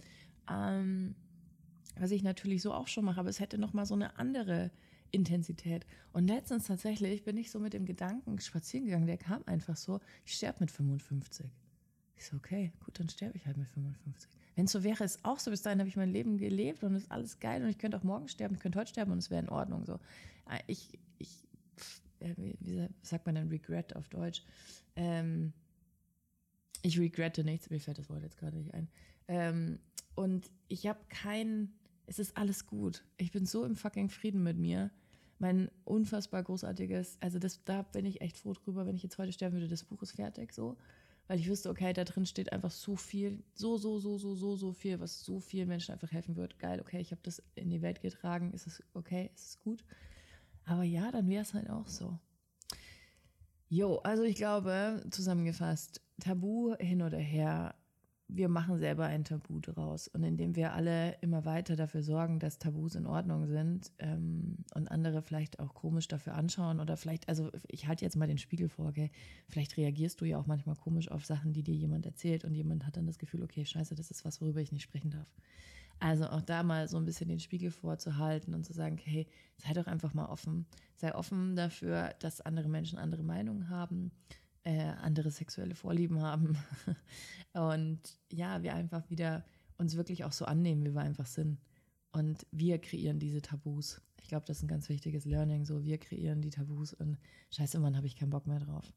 ähm, 0.49 1.13
was 1.99 2.11
ich 2.11 2.23
natürlich 2.23 2.61
so 2.61 2.73
auch 2.73 2.87
schon 2.87 3.03
mache, 3.03 3.19
aber 3.19 3.29
es 3.29 3.41
hätte 3.41 3.57
noch 3.57 3.73
mal 3.73 3.85
so 3.85 3.95
eine 3.95 4.17
andere 4.17 4.71
Intensität. 5.15 5.85
Und 6.13 6.27
letztens 6.27 6.67
tatsächlich 6.67 7.23
bin 7.23 7.37
ich 7.37 7.49
so 7.49 7.59
mit 7.59 7.73
dem 7.73 7.85
Gedanken 7.85 8.39
spazieren 8.39 8.85
gegangen, 8.85 9.07
der 9.07 9.17
kam 9.17 9.41
einfach 9.45 9.77
so, 9.77 9.99
ich 10.25 10.33
sterbe 10.33 10.59
mit 10.59 10.71
55. 10.71 11.47
Ich 12.17 12.25
so, 12.25 12.37
okay, 12.37 12.71
gut, 12.83 12.99
dann 12.99 13.09
sterbe 13.09 13.35
ich 13.37 13.45
halt 13.45 13.57
mit 13.57 13.67
55. 13.67 14.29
Wenn 14.55 14.65
es 14.65 14.71
so 14.71 14.83
wäre, 14.83 15.03
ist 15.03 15.23
auch 15.25 15.39
so, 15.39 15.51
bis 15.51 15.61
dahin 15.61 15.79
habe 15.79 15.89
ich 15.89 15.97
mein 15.97 16.11
Leben 16.11 16.37
gelebt 16.37 16.83
und 16.83 16.95
ist 16.95 17.11
alles 17.11 17.39
geil 17.39 17.61
und 17.63 17.69
ich 17.69 17.77
könnte 17.77 17.97
auch 17.97 18.03
morgen 18.03 18.27
sterben, 18.27 18.55
ich 18.55 18.61
könnte 18.61 18.79
heute 18.79 18.89
sterben 18.89 19.11
und 19.11 19.17
es 19.17 19.29
wäre 19.29 19.41
in 19.41 19.49
Ordnung. 19.49 19.85
So. 19.85 19.95
Äh, 20.49 20.59
ich, 20.67 20.97
ich, 21.17 21.43
äh, 22.19 22.33
wie 22.37 22.87
sagt 23.01 23.25
man 23.25 23.35
denn 23.35 23.49
Regret 23.49 23.95
auf 23.95 24.07
Deutsch? 24.07 24.43
Ähm, 24.95 25.51
ich 26.81 26.99
regrette 26.99 27.43
nichts, 27.43 27.69
mir 27.69 27.79
fällt 27.79 27.97
das 27.97 28.09
Wort 28.09 28.21
jetzt 28.21 28.37
gerade 28.37 28.57
nicht 28.57 28.73
ein. 28.73 28.87
Ähm, 29.27 29.79
und 30.13 30.49
ich 30.67 30.87
habe 30.87 30.99
kein, 31.09 31.73
es 32.05 32.19
ist 32.19 32.37
alles 32.37 32.65
gut. 32.65 33.03
Ich 33.17 33.31
bin 33.31 33.45
so 33.45 33.65
im 33.65 33.75
fucking 33.75 34.09
Frieden 34.09 34.43
mit 34.43 34.57
mir 34.57 34.91
mein 35.39 35.69
unfassbar 35.83 36.43
großartiges, 36.43 37.17
also 37.21 37.39
das, 37.39 37.63
da 37.65 37.81
bin 37.81 38.05
ich 38.05 38.21
echt 38.21 38.37
froh 38.37 38.53
drüber, 38.53 38.85
wenn 38.85 38.95
ich 38.95 39.03
jetzt 39.03 39.17
heute 39.17 39.31
sterben 39.31 39.55
würde, 39.55 39.67
das 39.67 39.83
Buch 39.83 40.01
ist 40.01 40.13
fertig 40.13 40.53
so, 40.53 40.77
weil 41.27 41.39
ich 41.39 41.49
wüsste, 41.49 41.69
okay, 41.69 41.91
da 41.93 42.03
drin 42.03 42.25
steht 42.25 42.53
einfach 42.53 42.71
so 42.71 42.95
viel, 42.95 43.43
so, 43.53 43.77
so, 43.77 43.99
so, 43.99 44.17
so, 44.17 44.35
so, 44.35 44.55
so 44.55 44.71
viel, 44.73 44.99
was 44.99 45.21
so 45.21 45.39
vielen 45.39 45.67
Menschen 45.67 45.91
einfach 45.91 46.11
helfen 46.11 46.35
wird. 46.35 46.59
Geil, 46.59 46.79
okay, 46.79 46.99
ich 46.99 47.11
habe 47.11 47.21
das 47.23 47.41
in 47.55 47.69
die 47.69 47.81
Welt 47.81 48.01
getragen, 48.01 48.53
ist 48.53 48.67
es 48.67 48.83
okay, 48.93 49.31
ist 49.33 49.47
es 49.49 49.59
gut. 49.59 49.83
Aber 50.65 50.83
ja, 50.83 51.11
dann 51.11 51.27
wäre 51.27 51.41
es 51.41 51.53
halt 51.53 51.69
auch 51.69 51.87
so. 51.87 52.19
Jo, 53.67 53.97
also 53.97 54.23
ich 54.23 54.35
glaube, 54.35 55.03
zusammengefasst, 55.09 56.01
Tabu 56.19 56.75
hin 56.79 57.01
oder 57.01 57.17
her, 57.17 57.75
wir 58.27 58.49
machen 58.49 58.79
selber 58.79 59.05
ein 59.05 59.23
Tabu 59.23 59.59
draus. 59.59 60.07
Und 60.07 60.23
indem 60.23 60.55
wir 60.55 60.73
alle 60.73 61.15
immer 61.21 61.45
weiter 61.45 61.75
dafür 61.75 62.01
sorgen, 62.01 62.39
dass 62.39 62.57
Tabus 62.57 62.95
in 62.95 63.05
Ordnung 63.05 63.45
sind 63.45 63.91
ähm, 63.99 64.57
und 64.73 64.89
andere 64.89 65.21
vielleicht 65.21 65.59
auch 65.59 65.73
komisch 65.73 66.07
dafür 66.07 66.33
anschauen 66.33 66.79
oder 66.79 66.97
vielleicht, 66.97 67.29
also 67.29 67.51
ich 67.67 67.87
halte 67.87 68.03
jetzt 68.03 68.15
mal 68.15 68.27
den 68.27 68.39
Spiegel 68.39 68.67
vor, 68.67 68.87
okay, 68.87 69.11
vielleicht 69.47 69.77
reagierst 69.77 70.19
du 70.21 70.25
ja 70.25 70.39
auch 70.39 70.47
manchmal 70.47 70.75
komisch 70.75 71.11
auf 71.11 71.25
Sachen, 71.25 71.53
die 71.53 71.63
dir 71.63 71.75
jemand 71.75 72.05
erzählt 72.05 72.45
und 72.45 72.55
jemand 72.55 72.85
hat 72.85 72.97
dann 72.97 73.05
das 73.05 73.19
Gefühl, 73.19 73.43
okay, 73.43 73.63
scheiße, 73.63 73.93
das 73.95 74.09
ist 74.09 74.25
was, 74.25 74.41
worüber 74.41 74.59
ich 74.59 74.71
nicht 74.71 74.83
sprechen 74.83 75.11
darf. 75.11 75.27
Also 75.99 76.27
auch 76.27 76.41
da 76.41 76.63
mal 76.63 76.89
so 76.89 76.97
ein 76.97 77.05
bisschen 77.05 77.29
den 77.29 77.39
Spiegel 77.39 77.71
vorzuhalten 77.71 78.53
und 78.53 78.65
zu 78.65 78.73
sagen, 78.73 78.97
hey, 78.97 79.27
sei 79.57 79.73
doch 79.73 79.87
einfach 79.87 80.13
mal 80.13 80.25
offen. 80.25 80.65
Sei 80.95 81.15
offen 81.15 81.55
dafür, 81.55 82.13
dass 82.19 82.41
andere 82.41 82.67
Menschen 82.67 82.99
andere 82.99 83.23
Meinungen 83.23 83.69
haben 83.69 84.11
äh, 84.65 84.79
andere 85.01 85.31
sexuelle 85.31 85.75
Vorlieben 85.75 86.21
haben. 86.21 86.57
Und 87.53 88.01
ja, 88.31 88.61
wir 88.63 88.73
einfach 88.73 89.09
wieder 89.09 89.45
uns 89.77 89.95
wirklich 89.95 90.25
auch 90.25 90.31
so 90.31 90.45
annehmen, 90.45 90.83
wie 90.83 90.93
wir 90.93 91.01
einfach 91.01 91.27
sind. 91.27 91.59
Und 92.11 92.45
wir 92.51 92.79
kreieren 92.79 93.19
diese 93.19 93.41
Tabus. 93.41 94.01
Ich 94.21 94.27
glaube, 94.27 94.45
das 94.45 94.57
ist 94.57 94.63
ein 94.63 94.67
ganz 94.67 94.89
wichtiges 94.89 95.25
Learning. 95.25 95.65
So, 95.65 95.83
wir 95.83 95.97
kreieren 95.97 96.41
die 96.41 96.49
Tabus 96.49 96.93
und 96.93 97.17
scheiße, 97.51 97.79
Mann, 97.79 97.95
habe 97.95 98.07
ich 98.07 98.15
keinen 98.15 98.31
Bock 98.31 98.47
mehr 98.47 98.59
drauf. 98.59 98.91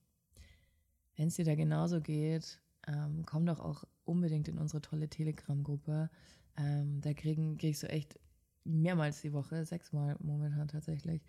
Wenn 1.17 1.29
es 1.29 1.37
dir 1.37 1.45
da 1.45 1.55
genauso 1.55 2.01
geht, 2.01 2.61
ähm, 2.87 3.25
komm 3.27 3.45
doch 3.45 3.61
auch 3.61 3.85
unbedingt 4.05 4.49
in 4.49 4.59
unsere 4.59 4.81
tolle 4.81 5.09
Telegram-Gruppe. 5.09 6.11
Ähm, 6.57 7.01
da 7.01 7.13
kriegen, 7.13 7.59
kriegst 7.59 7.83
du 7.83 7.89
echt 7.89 8.19
mehrmals 8.65 9.21
die 9.21 9.33
Woche, 9.33 9.65
sechsmal 9.65 10.17
momentan 10.21 10.69
tatsächlich, 10.69 11.23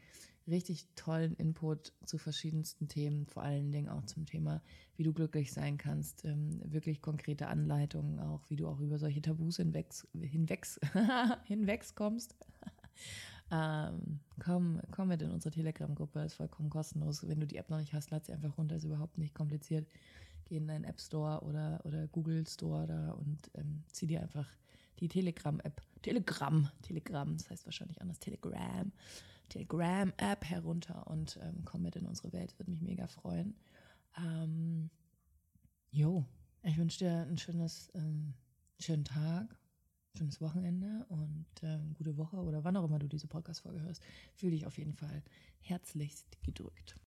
richtig 0.49 0.87
tollen 0.95 1.35
Input 1.35 1.93
zu 2.05 2.17
verschiedensten 2.17 2.87
Themen, 2.87 3.25
vor 3.25 3.43
allen 3.43 3.71
Dingen 3.71 3.89
auch 3.89 4.05
zum 4.05 4.25
Thema, 4.25 4.61
wie 4.95 5.03
du 5.03 5.13
glücklich 5.13 5.51
sein 5.53 5.77
kannst, 5.77 6.25
ähm, 6.25 6.59
wirklich 6.63 7.01
konkrete 7.01 7.47
Anleitungen 7.47 8.19
auch, 8.19 8.41
wie 8.49 8.55
du 8.55 8.67
auch 8.67 8.79
über 8.79 8.97
solche 8.97 9.21
Tabus 9.21 9.57
hinwegs, 9.57 10.07
hinwegs, 10.13 10.79
hinwegs 11.45 11.95
kommst. 11.95 12.35
ähm, 13.51 14.19
komm, 14.43 14.81
komm 14.91 15.09
mit 15.09 15.21
in 15.21 15.31
unsere 15.31 15.53
Telegram-Gruppe, 15.53 16.21
ist 16.21 16.35
vollkommen 16.35 16.69
kostenlos. 16.69 17.27
Wenn 17.27 17.39
du 17.39 17.47
die 17.47 17.57
App 17.57 17.69
noch 17.69 17.79
nicht 17.79 17.93
hast, 17.93 18.11
lad 18.11 18.25
sie 18.25 18.33
einfach 18.33 18.57
runter, 18.57 18.75
ist 18.75 18.83
überhaupt 18.83 19.17
nicht 19.17 19.33
kompliziert. 19.33 19.87
Geh 20.45 20.57
in 20.57 20.67
deinen 20.67 20.83
App 20.83 20.99
Store 20.99 21.43
oder, 21.43 21.79
oder 21.83 22.07
Google 22.07 22.45
Store 22.47 22.87
da 22.87 23.11
und 23.11 23.51
ähm, 23.55 23.83
zieh 23.91 24.07
dir 24.07 24.21
einfach 24.21 24.49
die 24.99 25.07
Telegram-App, 25.07 25.81
Telegram, 26.01 26.69
Telegram, 26.81 27.37
das 27.37 27.49
heißt 27.49 27.65
wahrscheinlich 27.65 28.01
anders, 28.01 28.19
Telegram, 28.19 28.91
Telegram-App 29.49 30.45
herunter 30.45 31.07
und 31.07 31.39
ähm, 31.41 31.63
komm 31.65 31.83
mit 31.83 31.95
in 31.95 32.05
unsere 32.05 32.31
Welt, 32.33 32.57
würde 32.57 32.71
mich 32.71 32.81
mega 32.81 33.07
freuen. 33.07 33.55
Ähm, 34.17 34.89
Jo, 35.91 36.23
ich 36.63 36.77
wünsche 36.77 36.99
dir 36.99 37.25
ein 37.27 37.37
schönes, 37.37 37.89
ähm, 37.95 38.35
schönen 38.79 39.05
Tag, 39.05 39.59
schönes 40.15 40.39
Wochenende 40.39 41.05
und 41.09 41.47
ähm, 41.63 41.93
gute 41.95 42.15
Woche 42.17 42.37
oder 42.37 42.63
wann 42.63 42.77
auch 42.77 42.83
immer 42.83 42.99
du 42.99 43.07
diese 43.07 43.27
Podcast-Folge 43.27 43.81
hörst. 43.81 44.03
Fühle 44.35 44.51
dich 44.51 44.67
auf 44.67 44.77
jeden 44.77 44.93
Fall 44.93 45.23
herzlichst 45.61 46.41
gedrückt. 46.43 46.95